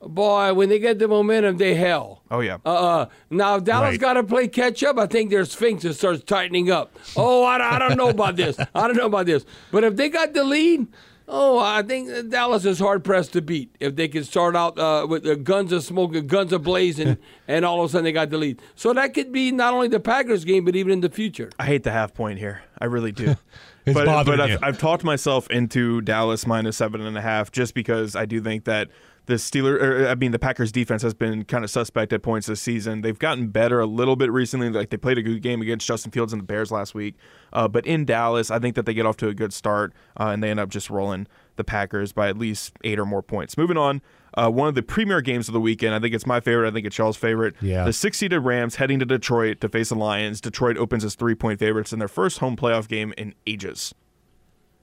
boy, 0.00 0.54
when 0.54 0.68
they 0.68 0.78
get 0.78 0.98
the 0.98 1.08
momentum, 1.08 1.56
they 1.56 1.74
hell. 1.74 2.22
Oh 2.30 2.40
yeah. 2.40 2.58
Uh, 2.64 3.06
now 3.30 3.56
if 3.56 3.64
Dallas 3.64 3.90
Right. 3.90 4.00
got 4.00 4.12
to 4.14 4.22
play 4.24 4.48
catch 4.48 4.82
up. 4.84 4.98
I 4.98 5.06
think 5.06 5.30
their 5.30 5.44
Sphinx 5.44 5.84
starts 5.96 6.22
tightening 6.24 6.70
up. 6.70 6.96
Oh, 7.16 7.42
I, 7.44 7.76
I 7.76 7.78
don't 7.78 7.96
know 7.96 8.08
about 8.10 8.36
this. 8.36 8.58
I 8.74 8.86
don't 8.86 8.96
know 8.96 9.06
about 9.06 9.26
this. 9.26 9.44
But 9.72 9.84
if 9.84 9.96
they 9.96 10.08
got 10.08 10.34
the 10.34 10.44
lead, 10.44 10.86
oh, 11.28 11.58
I 11.58 11.82
think 11.82 12.30
Dallas 12.30 12.64
is 12.64 12.78
hard 12.78 13.04
pressed 13.04 13.32
to 13.34 13.42
beat. 13.42 13.74
If 13.80 13.96
they 13.96 14.08
can 14.08 14.24
start 14.24 14.56
out 14.56 14.78
uh, 14.78 15.06
with 15.08 15.22
the 15.22 15.36
guns 15.36 15.72
a 15.72 15.80
smoking, 15.80 16.26
guns 16.26 16.52
a 16.52 16.58
blazing, 16.58 17.18
and 17.48 17.64
all 17.64 17.82
of 17.82 17.90
a 17.90 17.92
sudden 17.92 18.04
they 18.04 18.12
got 18.12 18.30
the 18.30 18.38
lead. 18.38 18.60
So 18.74 18.92
that 18.94 19.14
could 19.14 19.32
be 19.32 19.52
not 19.52 19.74
only 19.74 19.88
the 19.88 20.00
Packers 20.00 20.44
game, 20.44 20.64
but 20.64 20.74
even 20.74 20.92
in 20.92 21.00
the 21.00 21.10
future. 21.10 21.50
I 21.58 21.66
hate 21.66 21.82
the 21.82 21.92
half 21.92 22.14
point 22.14 22.38
here. 22.38 22.62
I 22.78 22.86
really 22.86 23.12
do. 23.12 23.36
It's 23.86 23.94
but 23.94 24.04
bothering 24.04 24.36
but 24.36 24.48
you. 24.50 24.54
I've, 24.56 24.64
I've 24.64 24.78
talked 24.78 25.02
myself 25.02 25.50
into 25.50 26.02
Dallas 26.02 26.46
minus 26.46 26.76
seven 26.76 27.00
and 27.00 27.16
a 27.16 27.22
half 27.22 27.50
just 27.50 27.72
because 27.72 28.14
I 28.14 28.26
do 28.26 28.38
think 28.42 28.64
that 28.64 28.88
the 29.28 29.34
Steeler, 29.34 29.80
or, 29.80 30.08
I 30.08 30.14
mean 30.14 30.32
the 30.32 30.38
Packers 30.38 30.72
defense 30.72 31.02
has 31.02 31.12
been 31.14 31.44
kind 31.44 31.62
of 31.62 31.70
suspect 31.70 32.12
at 32.14 32.22
points 32.22 32.46
this 32.46 32.60
season. 32.60 33.02
They've 33.02 33.18
gotten 33.18 33.48
better 33.48 33.78
a 33.78 33.86
little 33.86 34.16
bit 34.16 34.32
recently. 34.32 34.70
Like 34.70 34.88
they 34.88 34.96
played 34.96 35.18
a 35.18 35.22
good 35.22 35.42
game 35.42 35.60
against 35.62 35.86
Justin 35.86 36.10
Fields 36.10 36.32
and 36.32 36.40
the 36.40 36.46
Bears 36.46 36.72
last 36.72 36.94
week. 36.94 37.14
Uh, 37.52 37.68
but 37.68 37.86
in 37.86 38.04
Dallas, 38.06 38.50
I 38.50 38.58
think 38.58 38.74
that 38.74 38.86
they 38.86 38.94
get 38.94 39.04
off 39.06 39.16
to 39.18 39.28
a 39.28 39.34
good 39.34 39.52
start 39.52 39.92
uh, 40.18 40.28
and 40.28 40.42
they 40.42 40.50
end 40.50 40.58
up 40.58 40.70
just 40.70 40.88
rolling 40.90 41.26
the 41.56 41.64
Packers 41.64 42.12
by 42.12 42.28
at 42.28 42.38
least 42.38 42.72
eight 42.84 42.98
or 42.98 43.04
more 43.06 43.22
points. 43.22 43.56
Moving 43.58 43.76
on. 43.76 44.00
Uh, 44.34 44.50
one 44.50 44.68
of 44.68 44.74
the 44.74 44.82
premier 44.82 45.20
games 45.20 45.48
of 45.48 45.52
the 45.52 45.60
weekend. 45.60 45.94
I 45.94 46.00
think 46.00 46.14
it's 46.14 46.26
my 46.26 46.40
favorite. 46.40 46.68
I 46.68 46.70
think 46.70 46.86
it's 46.86 46.96
Charles' 46.96 47.16
favorite. 47.16 47.54
Yeah. 47.60 47.84
The 47.84 47.92
six-seeded 47.92 48.40
Rams 48.40 48.76
heading 48.76 48.98
to 49.00 49.04
Detroit 49.06 49.60
to 49.60 49.68
face 49.68 49.88
the 49.88 49.94
Lions. 49.94 50.40
Detroit 50.40 50.76
opens 50.76 51.04
as 51.04 51.14
three-point 51.14 51.58
favorites 51.58 51.92
in 51.92 51.98
their 51.98 52.08
first 52.08 52.38
home 52.38 52.56
playoff 52.56 52.88
game 52.88 53.12
in 53.18 53.34
ages. 53.46 53.94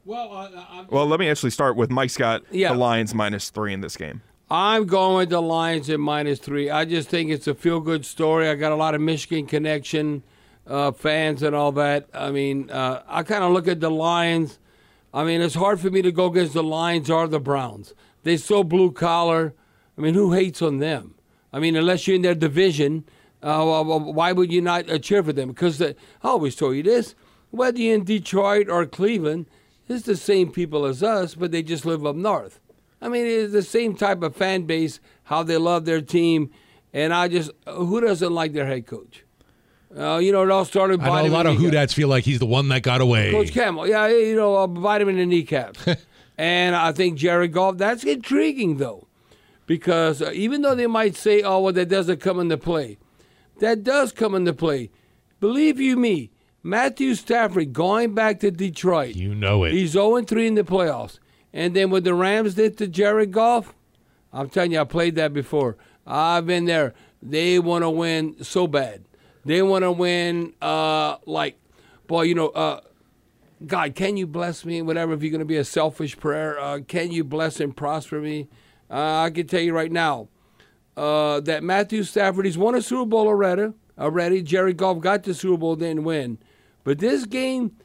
Well, 0.04 0.32
uh, 0.32 0.86
Well, 0.90 1.08
let 1.08 1.20
me 1.20 1.30
actually 1.30 1.50
start 1.50 1.76
with 1.76 1.90
Mike 1.90 2.12
Scott. 2.12 2.44
Yeah. 2.52 2.74
The 2.74 2.78
Lions 2.78 3.16
minus 3.16 3.50
three 3.50 3.74
in 3.74 3.82
this 3.82 3.98
game. 3.98 4.22
I'm 4.50 4.86
going 4.86 5.18
with 5.18 5.30
the 5.30 5.42
Lions 5.42 5.90
at 5.90 6.00
minus 6.00 6.38
three. 6.38 6.70
I 6.70 6.86
just 6.86 7.10
think 7.10 7.32
it's 7.32 7.48
a 7.48 7.56
feel 7.56 7.80
good 7.80 8.06
story. 8.06 8.48
I 8.48 8.54
got 8.54 8.72
a 8.72 8.76
lot 8.76 8.94
of 8.94 9.02
Michigan 9.02 9.48
connection 9.48 10.22
uh, 10.68 10.92
fans 10.92 11.42
and 11.42 11.56
all 11.56 11.72
that. 11.74 12.08
I 12.14 12.30
mean, 12.30 12.70
uh, 12.70 13.02
I 13.08 13.24
kind 13.24 13.44
of 13.44 13.54
look 13.54 13.68
at 13.68 13.80
the 13.80 13.90
Lions. 13.90 14.60
I 15.12 15.24
mean, 15.24 15.42
it's 15.42 15.56
hard 15.56 15.80
for 15.80 15.90
me 15.90 16.04
to 16.04 16.12
go 16.12 16.28
against 16.28 16.54
the 16.54 16.62
Lions 16.62 17.10
or 17.10 17.28
the 17.28 17.40
Browns. 17.40 17.96
They're 18.22 18.38
so 18.38 18.64
blue 18.64 18.92
collar. 18.92 19.56
I 19.98 20.02
mean, 20.02 20.14
who 20.14 20.34
hates 20.34 20.62
on 20.62 20.78
them? 20.78 21.16
I 21.52 21.60
mean, 21.60 21.76
unless 21.76 22.06
you're 22.06 22.16
in 22.16 22.22
their 22.22 22.36
division, 22.36 23.06
uh, 23.42 23.84
why 23.84 24.32
would 24.32 24.52
you 24.52 24.62
not 24.62 24.88
uh, 24.92 25.00
cheer 25.00 25.24
for 25.24 25.34
them? 25.34 25.50
Because 25.50 25.80
the, 25.80 25.96
I 26.22 26.28
always 26.28 26.56
told 26.56 26.76
you 26.76 26.84
this: 26.84 27.16
whether 27.50 27.80
you're 27.80 27.96
in 27.96 28.04
Detroit 28.04 28.70
or 28.70 28.86
Cleveland, 28.86 29.48
it's 29.88 30.06
the 30.06 30.16
same 30.16 30.52
people 30.52 30.86
as 30.86 31.02
us, 31.02 31.34
but 31.34 31.52
they 31.52 31.64
just 31.64 31.86
live 31.86 32.06
up 32.06 32.16
north. 32.16 32.60
I 33.06 33.08
mean, 33.08 33.28
it's 33.28 33.54
the 33.54 33.62
same 33.62 33.96
type 33.96 34.24
of 34.24 34.36
fan 34.36 34.64
base, 34.64 35.00
how 35.26 35.44
they 35.44 35.58
love 35.58 35.86
their 35.86 36.02
team, 36.02 36.50
and 36.92 37.14
I 37.14 37.28
just 37.28 37.52
who 37.68 38.02
doesn't 38.02 38.34
like 38.34 38.54
their 38.54 38.66
head 38.66 38.88
coach? 38.88 39.24
Uh, 39.96 40.18
you 40.18 40.32
know, 40.32 40.42
it 40.42 40.50
all 40.50 40.66
started. 40.66 41.00
I 41.02 41.22
know 41.22 41.28
a 41.28 41.30
lot 41.30 41.46
of 41.46 41.56
Who 41.58 41.70
Dats 41.70 41.94
feel 41.94 42.08
like 42.08 42.24
he's 42.24 42.40
the 42.40 42.48
one 42.48 42.68
that 42.70 42.82
got 42.82 43.02
away. 43.02 43.30
Coach 43.30 43.52
Campbell, 43.52 43.88
yeah, 43.88 44.08
you 44.08 44.36
know, 44.36 44.58
uh, 44.58 44.66
vitamin 44.66 45.20
in 45.20 45.30
the 45.30 45.36
kneecaps. 45.36 45.88
and 46.38 46.76
I 46.76 46.92
think 46.94 47.20
Jared 47.20 47.54
Goff, 47.54 47.78
that's 47.78 48.04
intriguing, 48.04 48.78
though, 48.78 49.08
because 49.68 50.24
uh, 50.24 50.32
even 50.34 50.64
though 50.64 50.74
they 50.74 50.88
might 50.88 51.16
say, 51.16 51.44
oh, 51.44 51.60
well, 51.62 51.74
that 51.74 51.88
doesn't 51.88 52.20
come 52.20 52.40
into 52.40 52.58
play, 52.58 52.98
that 53.60 53.84
does 53.84 54.12
come 54.12 54.34
into 54.34 54.52
play. 54.52 54.90
Believe 55.40 55.80
you 55.80 55.96
me, 55.96 56.32
Matthew 56.64 57.14
Stafford 57.14 57.72
going 57.72 58.16
back 58.16 58.40
to 58.40 58.50
Detroit. 58.50 59.16
You 59.16 59.36
know 59.36 59.64
it. 59.64 59.74
He's 59.74 59.92
0 59.92 60.24
3 60.24 60.48
in 60.48 60.56
the 60.56 60.64
playoffs. 60.64 61.20
And 61.56 61.74
then 61.74 61.90
what 61.90 62.04
the 62.04 62.14
Rams 62.14 62.56
did 62.56 62.78
to 62.80 62.88
Jared 62.88 63.32
Goff, 63.32 63.74
I'm 64.34 64.50
telling 64.50 64.74
you, 64.74 64.82
I 64.82 64.84
played 64.84 65.16
that 65.16 65.34
before. 65.34 65.78
I've 66.06 66.46
been 66.46 66.66
there. 66.66 66.94
They 67.24 67.60
want 67.60 67.84
to 67.84 67.90
win 67.90 68.44
so 68.44 68.68
bad. 68.68 69.06
They 69.46 69.62
want 69.62 69.84
to 69.84 69.92
win, 69.92 70.54
uh, 70.62 71.16
like, 71.26 71.58
boy, 72.08 72.24
you 72.24 72.36
know, 72.36 72.50
uh, 72.50 72.82
God, 73.66 73.96
can 73.96 74.18
you 74.18 74.28
bless 74.28 74.66
me? 74.66 74.82
Whatever, 74.82 75.14
if 75.14 75.24
you're 75.24 75.32
going 75.32 75.40
to 75.40 75.46
be 75.46 75.56
a 75.56 75.64
selfish 75.64 76.18
prayer, 76.18 76.60
uh, 76.60 76.82
can 76.86 77.14
you 77.14 77.24
bless 77.24 77.62
and 77.62 77.76
prosper 77.76 78.20
me? 78.20 78.50
Uh, 78.92 79.22
I 79.22 79.30
can 79.30 79.48
tell 79.48 79.62
you 79.62 79.74
right 79.74 79.92
now 79.92 80.28
uh, 80.98 81.40
that 81.40 81.64
Matthew 81.64 82.04
Stafford, 82.04 82.46
he's 82.46 82.58
won 82.58 82.76
a 82.76 82.82
Super 82.82 83.06
Bowl 83.06 83.28
already. 83.28 83.72
Already, 83.98 84.42
Jerry 84.42 84.74
Goff 84.74 85.00
got 85.00 85.24
the 85.24 85.34
Super 85.34 85.58
Bowl, 85.58 85.78
didn't 85.78 86.04
win. 86.04 86.38
But 86.84 87.00
this 87.00 87.26
game 87.26 87.78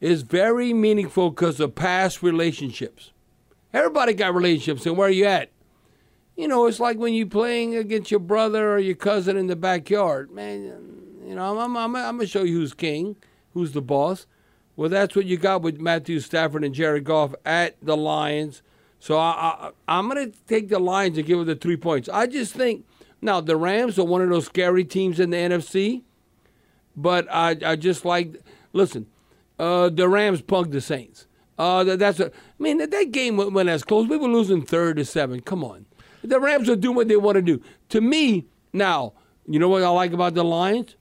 is 0.00 0.22
very 0.22 0.72
meaningful 0.72 1.30
because 1.30 1.58
of 1.58 1.74
past 1.74 2.22
relationships. 2.22 3.10
Everybody 3.76 4.14
got 4.14 4.34
relationships, 4.34 4.86
and 4.86 4.96
where 4.96 5.10
you 5.10 5.26
at? 5.26 5.50
You 6.34 6.48
know, 6.48 6.64
it's 6.64 6.80
like 6.80 6.96
when 6.96 7.12
you're 7.12 7.26
playing 7.26 7.76
against 7.76 8.10
your 8.10 8.20
brother 8.20 8.72
or 8.72 8.78
your 8.78 8.94
cousin 8.94 9.36
in 9.36 9.48
the 9.48 9.54
backyard. 9.54 10.30
Man, 10.30 10.62
you 11.26 11.34
know, 11.34 11.58
I'm, 11.58 11.76
I'm, 11.76 11.94
I'm 11.94 12.16
going 12.16 12.20
to 12.20 12.26
show 12.26 12.42
you 12.42 12.54
who's 12.54 12.72
king, 12.72 13.16
who's 13.52 13.72
the 13.72 13.82
boss. 13.82 14.26
Well, 14.76 14.88
that's 14.88 15.14
what 15.14 15.26
you 15.26 15.36
got 15.36 15.60
with 15.60 15.78
Matthew 15.78 16.20
Stafford 16.20 16.64
and 16.64 16.74
Jared 16.74 17.04
Goff 17.04 17.34
at 17.44 17.76
the 17.82 17.98
Lions. 17.98 18.62
So 18.98 19.18
I, 19.18 19.30
I, 19.30 19.70
I'm 19.86 20.08
going 20.08 20.32
to 20.32 20.38
take 20.46 20.70
the 20.70 20.78
Lions 20.78 21.18
and 21.18 21.26
give 21.26 21.38
it 21.40 21.44
the 21.44 21.54
three 21.54 21.76
points. 21.76 22.08
I 22.08 22.28
just 22.28 22.54
think 22.54 22.86
now 23.20 23.42
the 23.42 23.58
Rams 23.58 23.98
are 23.98 24.06
one 24.06 24.22
of 24.22 24.30
those 24.30 24.46
scary 24.46 24.84
teams 24.84 25.20
in 25.20 25.28
the 25.28 25.36
NFC, 25.36 26.02
but 26.96 27.30
I, 27.30 27.58
I 27.62 27.76
just 27.76 28.06
like 28.06 28.42
listen. 28.72 29.06
Uh, 29.58 29.90
the 29.90 30.08
Rams 30.08 30.40
punked 30.40 30.72
the 30.72 30.80
Saints. 30.80 31.26
Uh, 31.58 31.84
that, 31.84 31.98
that's 31.98 32.20
a, 32.20 32.26
I 32.26 32.30
mean 32.62 32.78
that, 32.78 32.90
that 32.90 33.12
game 33.12 33.36
went, 33.36 33.52
went 33.52 33.68
as 33.68 33.82
close. 33.82 34.08
We 34.08 34.16
were 34.16 34.28
losing 34.28 34.62
third 34.62 34.96
to 34.96 35.04
seven. 35.04 35.40
Come 35.40 35.64
on, 35.64 35.86
the 36.22 36.38
Rams 36.40 36.68
are 36.68 36.76
doing 36.76 36.96
what 36.96 37.08
they 37.08 37.16
want 37.16 37.36
to 37.36 37.42
do. 37.42 37.62
To 37.90 38.00
me, 38.00 38.46
now 38.72 39.14
you 39.46 39.58
know 39.58 39.68
what 39.68 39.82
I 39.82 39.88
like 39.88 40.12
about 40.12 40.34
the 40.34 40.44
Lions 40.44 40.96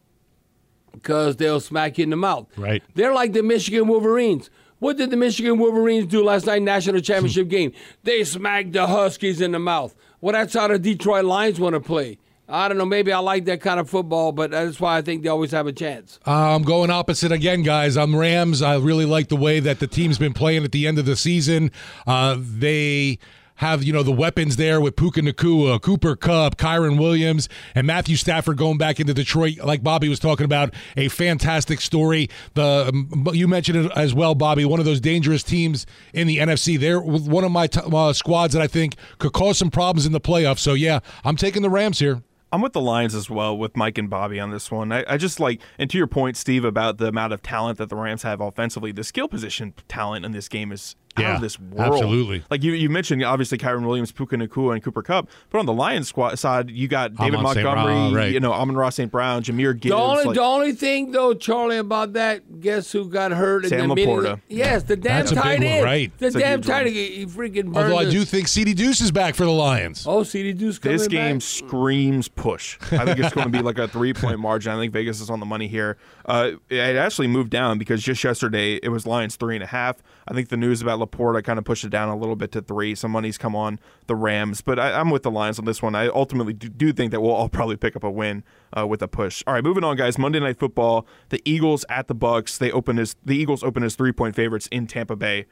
because 0.94 1.36
they'll 1.36 1.60
smack 1.60 1.98
you 1.98 2.04
in 2.04 2.10
the 2.10 2.16
mouth. 2.16 2.48
Right. 2.58 2.82
They're 2.94 3.14
like 3.14 3.34
the 3.34 3.44
Michigan 3.44 3.88
Wolverines. 3.88 4.50
What 4.80 4.98
did 4.98 5.10
the 5.10 5.18
Michigan 5.18 5.58
Wolverines 5.58 6.08
do 6.08 6.24
last 6.24 6.46
night 6.46 6.62
national 6.62 7.02
championship 7.02 7.48
game? 7.48 7.72
They 8.04 8.24
smacked 8.24 8.74
the 8.74 8.88
Huskies 8.88 9.42
in 9.42 9.52
the 9.52 9.60
mouth. 9.60 9.96
Well, 10.22 10.34
that's 10.34 10.54
how 10.54 10.68
the 10.68 10.80
Detroit 10.80 11.26
Lions 11.26 11.60
want 11.60 11.74
to 11.74 11.80
play. 11.80 12.18
I 12.48 12.68
don't 12.68 12.78
know. 12.78 12.86
Maybe 12.86 13.12
I 13.12 13.20
like 13.20 13.46
that 13.46 13.62
kind 13.62 13.80
of 13.80 13.90
football, 13.90 14.32
but 14.32 14.52
that's 14.52 14.80
why 14.80 14.98
I 14.98 15.02
think 15.02 15.24
they 15.24 15.30
always 15.30 15.52
have 15.52 15.66
a 15.68 15.74
chance. 15.74 16.20
Uh, 16.28 16.56
I'm 16.56 16.64
going 16.64 16.92
opposite 16.92 17.32
again, 17.32 17.64
guys. 17.64 17.98
I'm 17.98 18.16
Rams. 18.16 18.62
I 18.62 18.78
really 18.78 19.06
like 19.06 19.30
the 19.30 19.36
way 19.36 19.60
that 19.60 19.80
the 19.80 19.88
team's 19.88 20.18
been 20.18 20.34
playing 20.34 20.64
at 20.64 20.72
the 20.72 20.86
end 20.88 21.00
of 21.00 21.06
the 21.06 21.16
season. 21.16 21.72
Uh, 22.06 22.38
they 22.40 23.18
have, 23.56 23.84
you 23.84 23.94
know, 23.94 24.04
the 24.04 24.12
weapons 24.12 24.58
there 24.58 24.82
with 24.82 24.96
Puka 24.96 25.22
Nacua, 25.22 25.82
Cooper 25.82 26.16
Kupp, 26.16 26.58
Kyren 26.58 27.00
Williams, 27.00 27.48
and 27.74 27.88
Matthew 27.88 28.18
Stafford 28.18 28.58
going 28.58 28.78
back 28.78 29.00
into 29.00 29.14
Detroit, 29.14 29.60
like 29.64 29.82
Bobby 29.82 30.10
was 30.10 30.20
talking 30.20 30.46
about. 30.46 30.74
A 30.98 31.08
fantastic 31.08 31.80
story. 31.82 32.30
The 32.54 32.90
um, 32.90 33.28
You 33.34 33.48
mentioned 33.48 33.86
it 33.86 33.92
as 33.96 34.14
well, 34.14 34.36
Bobby, 34.36 34.66
one 34.66 34.80
of 34.80 34.86
those 34.86 35.00
dangerous 35.00 35.42
teams 35.42 35.86
in 36.14 36.28
the 36.28 36.38
NFC. 36.38 36.78
They're 36.78 37.00
one 37.00 37.44
of 37.44 37.52
my 37.52 37.68
t- 37.68 37.80
uh, 37.82 38.14
squads 38.14 38.54
that 38.54 38.62
I 38.62 38.68
think 38.68 38.96
could 39.20 39.34
cause 39.34 39.58
some 39.58 39.72
problems 39.72 40.06
in 40.06 40.12
the 40.12 40.22
playoffs. 40.22 40.60
So, 40.60 40.74
yeah, 40.74 41.00
I'm 41.24 41.38
taking 41.38 41.62
the 41.62 41.70
Rams 41.70 42.00
here. 42.00 42.22
I'm 42.56 42.62
with 42.62 42.72
the 42.72 42.80
Lions 42.80 43.14
as 43.14 43.30
well, 43.30 43.58
with 43.58 43.76
Mike 43.76 43.98
and 43.98 44.10
Bobby 44.10 44.40
on 44.40 44.50
this 44.50 44.72
one. 44.72 44.94
I, 44.94 45.04
I 45.10 45.18
just 45.18 45.42
like, 45.42 45.60
and 45.78 45.90
to 45.90 45.98
your 45.98 46.08
point, 46.08 46.38
Steve, 46.38 46.64
about 46.64 47.00
the 47.00 47.08
amount 47.08 47.34
of 47.34 47.42
talent 47.42 47.78
that 47.80 47.90
the 47.90 47.98
Rams 47.98 48.24
have 48.24 48.40
offensively, 48.40 48.94
the 48.94 49.04
skill 49.04 49.28
position 49.28 49.74
talent 49.90 50.24
in 50.24 50.32
this 50.32 50.48
game 50.48 50.72
is 50.72 50.96
out 51.18 51.22
Yeah, 51.22 51.36
of 51.36 51.42
this 51.42 51.60
world. 51.60 51.94
absolutely. 51.94 52.44
Like 52.50 52.64
you, 52.64 52.74
you 52.74 52.90
mentioned, 52.90 53.24
obviously 53.24 53.58
Kyren 53.58 53.86
Williams, 53.86 54.12
Puka 54.12 54.36
Nacua, 54.36 54.74
and 54.74 54.84
Cooper 54.84 55.02
Kupp. 55.02 55.30
But 55.50 55.60
on 55.60 55.66
the 55.66 55.74
Lions 55.74 56.08
squad 56.08 56.38
side, 56.40 56.70
you 56.70 56.88
got 56.88 57.16
David 57.16 57.36
Amon 57.40 57.44
Montgomery, 57.44 57.84
Brown, 57.94 58.14
right. 58.14 58.32
you 58.34 58.40
know, 58.40 58.52
Amon 58.54 58.76
Ross 58.76 58.96
St. 58.96 59.12
Brown, 59.12 59.44
Jahmyr 59.44 59.74
Gibbs. 59.80 59.92
The 59.92 59.96
only, 59.96 60.24
like- 60.26 60.36
the 60.36 60.42
only 60.42 60.72
thing 60.74 61.12
though, 61.12 61.34
Charlie, 61.34 61.78
about 61.78 62.14
that, 62.14 62.60
guess 62.62 62.92
who 62.92 63.10
got 63.10 63.32
hurt 63.32 63.66
Sam 63.68 63.80
in 63.82 63.90
the 63.90 63.96
meeting? 63.96 64.16
LaPorta. 64.16 64.42
Yes, 64.50 64.84
the 64.84 64.96
damn 64.96 65.20
That's 65.20 65.32
a 65.32 65.36
tight 65.36 65.64
end. 65.64 65.84
right. 65.86 66.18
The 66.18 66.28
It's 66.28 66.36
damn 66.36 66.60
huge 66.60 66.68
tight 66.68 66.78
one. 66.80 66.88
end. 66.88 66.96
He 66.96 67.06
he 67.18 67.26
freaking 67.26 67.72
burned. 67.74 67.78
Although 67.94 67.98
I 67.98 68.10
do 68.10 68.26
think 68.26 68.48
CD 68.48 68.74
Deuce 68.74 69.02
is 69.02 69.12
back 69.12 69.36
for 69.36 69.46
the 69.46 69.52
Lions. 69.52 70.06
Oh, 70.08 70.24
CD 70.24 70.54
Deuce 70.54 70.78
coming 70.80 70.98
This 70.98 71.08
game 71.08 71.38
back? 71.38 71.42
screams 71.44 72.28
push. 72.28 72.78
I 72.92 73.06
think 73.06 73.20
it's 73.20 73.34
going 73.34 73.46
to 73.46 73.52
be 73.52 73.62
like 73.62 73.78
a 73.78 73.88
three 73.88 74.14
point 74.14 74.40
margin. 74.40 74.72
I 74.74 74.78
think 74.80 74.94
Vegas 74.94 75.22
is 75.22 75.30
on 75.30 75.40
the 75.40 75.46
money 75.46 75.68
here. 75.68 75.98
Uh, 76.26 76.52
it 76.70 76.96
actually 76.96 77.28
moved 77.28 77.50
down 77.52 77.78
because 77.78 78.02
just 78.04 78.24
yesterday 78.24 78.76
it 78.82 78.90
was 78.90 79.06
Lions 79.06 79.36
three 79.36 79.56
and 79.56 79.64
a 79.64 79.68
half. 79.68 79.98
I 80.28 80.34
think 80.34 80.50
the 80.50 80.58
news 80.58 80.82
about 80.82 81.00
LaPorta 81.06 81.44
kind 81.44 81.60
of 81.60 81.66
pushed 81.66 81.84
it 81.84 81.90
down 81.90 82.10
a 82.10 82.16
little 82.16 82.36
bit 82.36 82.52
to 82.54 82.62
three. 82.62 82.96
Some 82.96 83.12
money's 83.12 83.38
come 83.38 83.56
on 83.56 83.80
the 84.08 84.16
Rams, 84.16 84.62
but 84.62 84.80
I, 84.80 85.00
I'm 85.00 85.10
with 85.10 85.24
the 85.24 85.32
Lions 85.32 85.60
on 85.60 85.66
this 85.66 85.82
one. 85.82 85.96
I 85.96 86.08
ultimately 86.08 86.54
do, 86.54 86.70
do 86.70 86.94
think 86.94 87.12
that 87.12 87.22
we'll 87.22 87.32
all 87.32 87.50
probably 87.56 87.78
pick 87.78 87.96
up 87.96 88.04
a 88.04 88.12
win 88.12 88.44
uh, 88.78 88.86
with 88.88 89.02
a 89.02 89.08
push. 89.08 89.44
All 89.48 89.54
right, 89.54 89.64
moving 89.64 89.84
on, 89.84 89.96
guys. 89.98 90.18
Monday 90.18 90.40
Night 90.40 90.58
Football. 90.60 91.06
The 91.30 91.42
Eagles 91.46 91.86
at 91.90 92.08
the 92.08 92.16
Bucks. 92.16 92.58
They 92.58 92.72
open 92.72 93.00
as 93.00 93.16
the 93.24 93.36
Eagles 93.36 93.64
open 93.64 93.84
as 93.84 93.96
three 93.96 94.12
point 94.12 94.36
favorites 94.36 94.68
in 94.72 94.88
Tampa 94.88 95.16
Bay. 95.16 95.46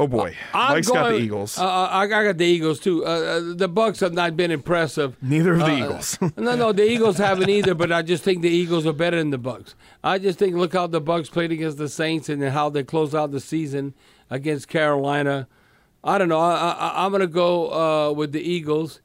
Oh 0.00 0.06
boy, 0.06 0.36
I'm 0.54 0.74
Mike's 0.76 0.88
got 0.88 1.08
the 1.08 1.16
Eagles. 1.16 1.58
Uh, 1.58 1.66
I 1.68 2.02
I 2.04 2.06
got 2.06 2.38
the 2.38 2.44
Eagles 2.44 2.78
too. 2.78 3.04
Uh, 3.04 3.08
uh, 3.08 3.40
the 3.56 3.66
Bucks 3.66 3.98
have 3.98 4.12
not 4.12 4.36
been 4.36 4.52
impressive. 4.52 5.16
Neither 5.20 5.54
of 5.54 5.58
the 5.58 5.64
Uh, 5.64 5.76
Eagles. 5.76 6.18
no, 6.36 6.54
no, 6.54 6.72
the 6.72 6.88
Eagles 6.88 7.18
haven't 7.18 7.48
either. 7.48 7.74
But 7.74 7.90
I 7.90 8.02
just 8.02 8.22
think 8.22 8.42
the 8.42 8.48
Eagles 8.48 8.86
are 8.86 8.92
better 8.92 9.16
than 9.16 9.30
the 9.30 9.38
Bucks. 9.38 9.74
I 10.04 10.20
just 10.20 10.38
think 10.38 10.54
look 10.54 10.72
how 10.72 10.86
the 10.86 11.00
Bucks 11.00 11.28
played 11.28 11.50
against 11.50 11.78
the 11.78 11.88
Saints 11.88 12.28
and 12.28 12.40
how 12.44 12.70
they 12.70 12.84
close 12.84 13.12
out 13.12 13.32
the 13.32 13.40
season 13.40 13.92
against 14.30 14.68
Carolina. 14.68 15.48
I 16.04 16.18
don't 16.18 16.28
know. 16.28 16.40
I, 16.40 17.04
I'm 17.04 17.10
going 17.10 17.20
to 17.20 17.26
go 17.26 17.72
uh, 17.72 18.12
with 18.12 18.32
the 18.32 18.40
Eagles, 18.40 19.00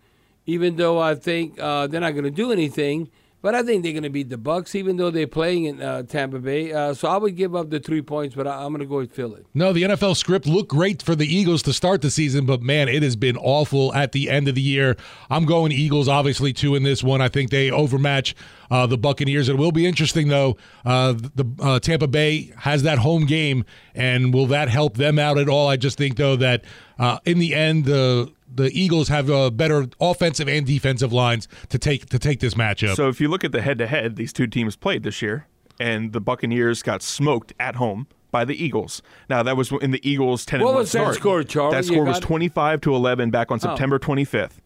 even 0.46 0.76
though 0.76 1.00
I 1.00 1.16
think 1.16 1.60
uh, 1.60 1.88
they're 1.88 2.02
not 2.02 2.12
going 2.12 2.26
to 2.26 2.32
do 2.32 2.52
anything. 2.52 3.10
But 3.44 3.56
I 3.56 3.62
think 3.62 3.84
they're 3.84 3.92
going 3.92 4.04
to 4.04 4.10
beat 4.10 4.30
the 4.30 4.38
Bucks, 4.38 4.74
even 4.74 4.96
though 4.96 5.12
they're 5.12 5.28
playing 5.28 5.66
in 5.66 5.82
uh, 5.82 6.04
Tampa 6.04 6.40
Bay. 6.40 6.72
Uh, 6.72 6.94
so 6.94 7.10
I 7.10 7.18
would 7.18 7.36
give 7.36 7.58
up 7.58 7.70
the 7.70 7.80
three 7.82 8.02
points, 8.02 8.36
but 8.36 8.48
I, 8.48 8.64
I'm 8.64 8.70
going 8.70 8.80
to 8.80 8.86
go 8.86 8.96
with 8.96 9.12
Philly. 9.12 9.44
No, 9.54 9.74
the 9.74 9.84
NFL 9.84 10.16
script 10.16 10.48
looked 10.48 10.70
great 10.70 11.02
for 11.02 11.14
the 11.14 11.28
Eagles 11.28 11.62
to 11.64 11.74
start 11.74 12.02
the 12.02 12.10
season, 12.10 12.46
but 12.46 12.62
man, 12.62 12.88
it 12.88 13.04
has 13.04 13.18
been 13.18 13.36
awful 13.36 13.94
at 13.94 14.14
the 14.14 14.30
end 14.30 14.48
of 14.48 14.56
the 14.56 14.62
year. 14.62 14.96
I'm 15.30 15.44
going 15.44 15.74
Eagles, 15.74 16.08
obviously, 16.08 16.54
too, 16.54 16.74
in 16.74 16.84
this 16.84 17.04
one. 17.04 17.20
I 17.20 17.28
think 17.28 17.50
they 17.52 17.70
overmatch 17.70 18.34
uh, 18.72 18.88
the 18.88 18.98
Buccaneers. 18.98 19.50
It 19.50 19.58
will 19.58 19.74
be 19.74 19.86
interesting, 19.86 20.30
though. 20.30 20.56
Uh, 20.86 21.12
the 21.12 21.46
uh, 21.60 21.80
Tampa 21.80 22.08
Bay 22.08 22.54
has 22.60 22.84
that 22.84 23.00
home 23.00 23.26
game, 23.26 23.66
and 23.94 24.34
will 24.34 24.48
that 24.48 24.70
help 24.70 24.96
them 24.96 25.20
out 25.20 25.38
at 25.38 25.50
all? 25.50 25.68
I 25.68 25.76
just 25.76 25.98
think, 25.98 26.16
though, 26.16 26.38
that 26.38 26.64
uh, 26.98 27.20
in 27.26 27.40
the 27.40 27.54
end, 27.54 27.84
the 27.84 28.32
the 28.56 28.70
Eagles 28.74 29.08
have 29.08 29.30
uh, 29.30 29.50
better 29.50 29.88
offensive 30.00 30.48
and 30.48 30.66
defensive 30.66 31.12
lines 31.12 31.48
to 31.70 31.78
take 31.78 32.08
to 32.10 32.20
take 32.20 32.40
this 32.40 32.54
matchup. 32.54 32.96
So 32.96 33.08
if 33.10 33.20
you 33.20 33.28
look 33.28 33.44
at 33.44 33.52
the 33.52 33.62
head-to-head, 33.62 34.16
these 34.16 34.34
two 34.34 34.48
teams 34.48 34.76
played 34.76 35.04
this 35.04 35.22
year, 35.22 35.48
and 35.80 36.14
the 36.14 36.22
Buccaneers 36.22 36.84
got 36.84 37.02
smoked 37.02 37.54
at 37.60 37.76
home 37.76 38.08
by 38.32 38.46
the 38.46 38.56
Eagles. 38.64 39.02
Now 39.30 39.44
that 39.44 39.56
was 39.56 39.72
in 39.82 39.92
the 39.92 40.08
Eagles' 40.08 40.46
ten. 40.46 40.60
What 40.62 40.68
and 40.70 40.76
one 40.76 40.82
was 40.84 40.92
that 40.92 41.00
start. 41.00 41.16
score, 41.16 41.44
Charlie? 41.44 41.76
That 41.76 41.86
score 41.86 42.04
was 42.04 42.20
twenty-five 42.20 42.82
to 42.82 42.96
eleven 42.96 43.30
back 43.30 43.52
on 43.52 43.58
Oh. 43.58 43.68
September 43.68 44.00
twenty-fifth. 44.00 44.60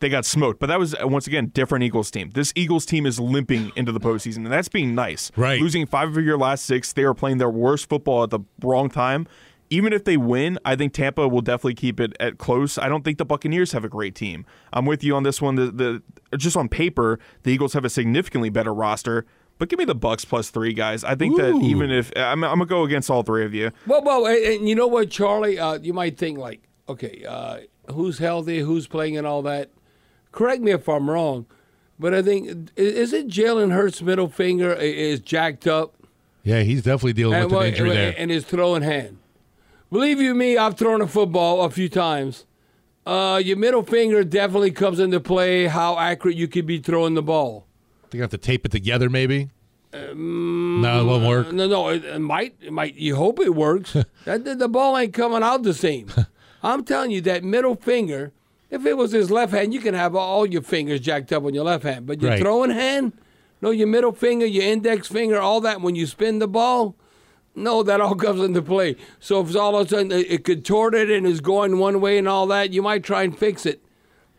They 0.00 0.08
got 0.08 0.24
smoked, 0.24 0.58
but 0.58 0.66
that 0.66 0.80
was 0.80 0.96
uh, 0.96 1.06
once 1.06 1.28
again 1.28 1.52
different 1.54 1.84
Eagles 1.84 2.10
team. 2.10 2.30
This 2.34 2.52
Eagles 2.56 2.84
team 2.84 3.06
is 3.06 3.20
limping 3.20 3.70
into 3.76 3.92
the 3.92 4.00
postseason, 4.00 4.38
and 4.38 4.48
that's 4.52 4.68
being 4.68 4.96
nice. 4.96 5.30
Right. 5.36 5.60
losing 5.60 5.86
five 5.86 6.16
of 6.16 6.24
your 6.24 6.36
last 6.36 6.64
six, 6.66 6.92
they 6.92 7.04
are 7.04 7.14
playing 7.14 7.38
their 7.38 7.48
worst 7.48 7.88
football 7.88 8.24
at 8.24 8.30
the 8.30 8.40
wrong 8.64 8.90
time. 8.90 9.28
Even 9.72 9.92
if 9.92 10.04
they 10.04 10.16
win, 10.16 10.58
I 10.64 10.76
think 10.76 10.92
Tampa 10.92 11.26
will 11.26 11.40
definitely 11.40 11.74
keep 11.74 11.98
it 11.98 12.14
at 12.20 12.38
close. 12.38 12.78
I 12.78 12.88
don't 12.88 13.04
think 13.04 13.18
the 13.18 13.24
Buccaneers 13.24 13.72
have 13.72 13.84
a 13.84 13.88
great 13.88 14.14
team. 14.14 14.44
I'm 14.72 14.84
with 14.84 15.02
you 15.02 15.16
on 15.16 15.22
this 15.22 15.40
one. 15.40 15.54
The, 15.54 15.70
the 16.30 16.36
just 16.36 16.56
on 16.56 16.68
paper, 16.68 17.18
the 17.42 17.52
Eagles 17.52 17.72
have 17.72 17.84
a 17.84 17.90
significantly 17.90 18.50
better 18.50 18.72
roster. 18.74 19.24
But 19.58 19.68
give 19.68 19.78
me 19.78 19.84
the 19.84 19.94
Bucks 19.94 20.24
plus 20.24 20.50
three, 20.50 20.72
guys. 20.72 21.04
I 21.04 21.14
think 21.14 21.36
that 21.36 21.54
even 21.62 21.90
if 21.90 22.10
I'm, 22.16 22.42
I'm 22.42 22.58
gonna 22.58 22.66
go 22.66 22.84
against 22.84 23.10
all 23.10 23.22
three 23.22 23.44
of 23.44 23.54
you. 23.54 23.70
Well, 23.86 24.02
well, 24.02 24.26
and, 24.26 24.36
and 24.36 24.68
you 24.68 24.74
know 24.74 24.86
what, 24.86 25.10
Charlie? 25.10 25.58
Uh, 25.58 25.78
you 25.78 25.92
might 25.92 26.18
think 26.18 26.38
like, 26.38 26.62
okay, 26.88 27.24
uh, 27.28 27.58
who's 27.92 28.18
healthy, 28.18 28.60
who's 28.60 28.86
playing, 28.86 29.16
and 29.16 29.26
all 29.26 29.42
that. 29.42 29.70
Correct 30.32 30.62
me 30.62 30.72
if 30.72 30.88
I'm 30.88 31.08
wrong, 31.08 31.46
but 31.98 32.12
I 32.12 32.22
think 32.22 32.70
is 32.76 33.12
it 33.12 33.28
Jalen 33.28 33.72
Hurts' 33.72 34.02
middle 34.02 34.28
finger 34.28 34.72
is 34.72 35.20
jacked 35.20 35.66
up 35.66 35.94
yeah, 36.44 36.62
he's 36.62 36.82
definitely 36.82 37.12
dealing 37.12 37.40
and, 37.40 37.50
with 37.50 37.60
an 37.60 37.66
injury 37.68 37.90
and- 37.90 37.98
there. 37.98 38.14
and 38.18 38.30
his 38.30 38.44
throwing 38.44 38.82
hand. 38.82 39.18
Believe 39.92 40.22
you 40.22 40.34
me, 40.34 40.56
I've 40.56 40.78
thrown 40.78 41.02
a 41.02 41.06
football 41.06 41.60
a 41.60 41.70
few 41.70 41.90
times. 41.90 42.46
Uh, 43.04 43.38
your 43.44 43.58
middle 43.58 43.82
finger 43.82 44.24
definitely 44.24 44.70
comes 44.70 44.98
into 44.98 45.20
play. 45.20 45.66
How 45.66 45.98
accurate 45.98 46.34
you 46.34 46.48
could 46.48 46.66
be 46.66 46.78
throwing 46.78 47.12
the 47.12 47.22
ball. 47.22 47.66
They 48.08 48.16
have 48.18 48.30
to 48.30 48.38
tape 48.38 48.64
it 48.64 48.72
together, 48.72 49.10
maybe. 49.10 49.50
no, 49.92 51.00
it 51.02 51.04
won't 51.04 51.26
work. 51.28 51.52
No, 51.52 51.66
no, 51.68 51.88
it, 51.88 52.06
it 52.06 52.18
might. 52.20 52.54
It 52.62 52.72
might. 52.72 52.94
You 52.94 53.16
hope 53.16 53.38
it 53.38 53.54
works. 53.54 53.92
that 54.24 54.44
the, 54.44 54.54
the 54.54 54.68
ball 54.68 54.96
ain't 54.96 55.12
coming 55.12 55.42
out 55.42 55.62
the 55.62 55.74
same. 55.74 56.08
I'm 56.62 56.84
telling 56.84 57.10
you 57.10 57.20
that 57.22 57.44
middle 57.44 57.74
finger. 57.76 58.32
If 58.70 58.86
it 58.86 58.96
was 58.96 59.12
his 59.12 59.30
left 59.30 59.52
hand, 59.52 59.74
you 59.74 59.80
can 59.80 59.92
have 59.92 60.16
all 60.16 60.46
your 60.46 60.62
fingers 60.62 61.00
jacked 61.00 61.30
up 61.34 61.44
on 61.44 61.52
your 61.52 61.64
left 61.64 61.84
hand, 61.84 62.06
but 62.06 62.22
your 62.22 62.30
Right. 62.30 62.40
throwing 62.40 62.70
hand, 62.70 63.12
no, 63.60 63.68
your 63.68 63.88
middle 63.88 64.12
finger, 64.12 64.46
your 64.46 64.64
index 64.64 65.08
finger, 65.08 65.38
all 65.38 65.60
that. 65.60 65.82
When 65.82 65.94
you 65.94 66.06
spin 66.06 66.38
the 66.38 66.48
ball, 66.48 66.96
no, 67.54 67.82
that 67.82 68.00
all 68.00 68.14
comes 68.14 68.40
into 68.40 68.62
play. 68.62 68.96
So 69.20 69.40
if 69.40 69.48
it's 69.48 69.56
all 69.56 69.76
of 69.76 69.86
a 69.86 69.88
sudden 69.90 70.12
it, 70.12 70.44
contorted 70.44 71.10
and 71.10 71.26
is 71.26 71.40
going 71.40 71.78
one 71.78 72.00
way 72.00 72.18
and 72.18 72.26
all 72.28 72.46
that, 72.48 72.72
you 72.72 72.82
might 72.82 73.04
try 73.04 73.22
and 73.22 73.36
fix 73.36 73.66
it. 73.66 73.82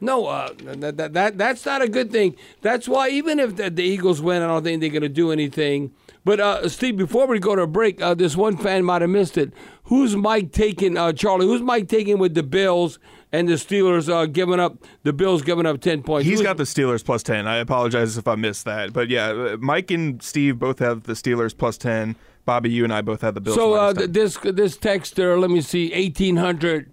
No, 0.02 0.26
uh, 0.26 0.49
that, 0.63 0.97
that, 0.97 1.13
that 1.13 1.38
that's 1.38 1.65
not 1.65 1.82
a 1.82 1.88
good 1.88 2.12
thing. 2.12 2.36
That's 2.62 2.89
why 2.89 3.10
even 3.10 3.39
if 3.39 3.56
the, 3.56 3.69
the 3.69 3.84
Eagles 3.84 4.21
win, 4.21 4.41
I 4.41 4.47
don't 4.47 4.63
think 4.63 4.82
they're 4.82 4.89
going 4.89 5.04
to 5.04 5.08
do 5.10 5.32
anything. 5.32 5.93
But 6.26 6.39
uh, 6.41 6.67
Steve, 6.69 6.97
before 6.97 7.26
we 7.28 7.39
go 7.39 7.56
to 7.56 7.62
a 7.63 7.67
break, 7.67 8.02
uh, 8.02 8.13
this 8.13 8.36
one 8.36 8.58
fan 8.58 8.84
might 8.84 9.02
have 9.02 9.10
missed 9.12 9.38
it. 9.38 9.54
Who's 9.86 10.15
Mike 10.15 10.52
taking, 10.52 10.97
uh, 10.97 11.13
Charlie? 11.13 11.45
Who's 11.45 11.62
Mike 11.62 11.88
taking 11.88 12.17
with 12.17 12.34
the 12.34 12.43
Bills 12.43 12.97
and 13.32 13.47
the 13.47 13.54
Steelers 13.54 14.10
uh, 14.10 14.26
giving 14.26 14.60
up? 14.60 14.78
The 15.04 15.13
Bills 15.13 15.41
giving 15.41 15.65
up 15.65 15.80
ten 15.82 16.02
points. 16.04 16.26
He's 16.26 16.39
Who's- 16.39 16.47
got 16.47 16.58
the 16.58 16.63
Steelers 16.63 17.04
plus 17.04 17.23
10. 17.23 17.47
I 17.47 17.58
apologize 17.58 18.17
if 18.17 18.28
I 18.28 18.36
missed 18.36 18.65
that. 18.65 18.91
But 18.93 19.10
yeah, 19.10 19.56
Mike 19.60 19.89
and 19.91 20.21
Steve 20.21 20.60
both 20.60 20.80
have 20.80 21.04
the 21.04 21.13
Steelers 21.13 21.58
plus 21.58 21.78
10. 21.78 22.15
Bobby, 22.45 22.69
you 22.69 22.84
and 22.84 22.93
I 22.93 23.01
both 23.01 23.21
have 23.21 23.34
the 23.36 23.41
Bills. 23.41 23.56
So 23.56 23.73
uh, 23.73 23.93
minus 23.95 24.10
this 24.12 24.38
this 24.38 24.77
texter, 24.77 25.39
let 25.39 25.49
me 25.49 25.62
see, 25.62 25.93
eighteen 25.93 26.38
hundred. 26.38 26.89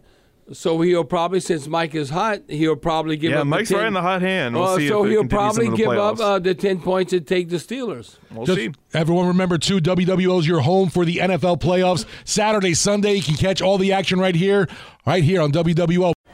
So 0.52 0.80
he'll 0.80 1.04
probably, 1.04 1.38
since 1.38 1.68
Mike 1.68 1.94
is 1.94 2.10
hot, 2.10 2.40
he'll 2.48 2.74
probably 2.74 3.16
give 3.16 3.30
Yeah, 3.30 3.38
up. 3.38 3.44
Yeah, 3.44 3.50
Mike's 3.50 3.68
the 3.68 3.74
10. 3.76 3.80
right 3.82 3.86
in 3.86 3.94
the 3.94 4.02
hot 4.02 4.20
hand. 4.20 4.56
We'll 4.56 4.64
Uh, 4.64 4.78
see 4.78 4.88
so 4.88 5.04
if 5.04 5.10
he'll 5.12 5.24
probably 5.24 5.66
into 5.66 5.76
the 5.76 5.84
give 5.84 5.92
up 5.96 6.18
uh, 6.18 6.40
the 6.40 6.56
ten 6.56 6.80
points 6.80 7.12
and 7.12 7.24
take 7.24 7.50
the 7.50 7.56
Steelers. 7.58 8.16
we'll 8.32 8.46
Just 8.46 8.58
see. 8.58 8.72
everyone 8.92 9.28
remember 9.28 9.58
too, 9.58 9.78
WWL 9.78 10.40
is 10.40 10.48
your 10.48 10.58
home 10.60 10.88
for 10.90 11.04
the 11.04 11.18
NFL 11.18 11.60
playoffs. 11.60 12.04
Saturday, 12.24 12.74
Sunday, 12.74 13.14
you 13.14 13.22
can 13.22 13.36
catch 13.36 13.62
all 13.62 13.78
the 13.78 13.92
action 13.92 14.18
right 14.18 14.34
here, 14.34 14.68
right 15.06 15.22
here 15.22 15.40
on 15.40 15.52
WWL. 15.52 16.14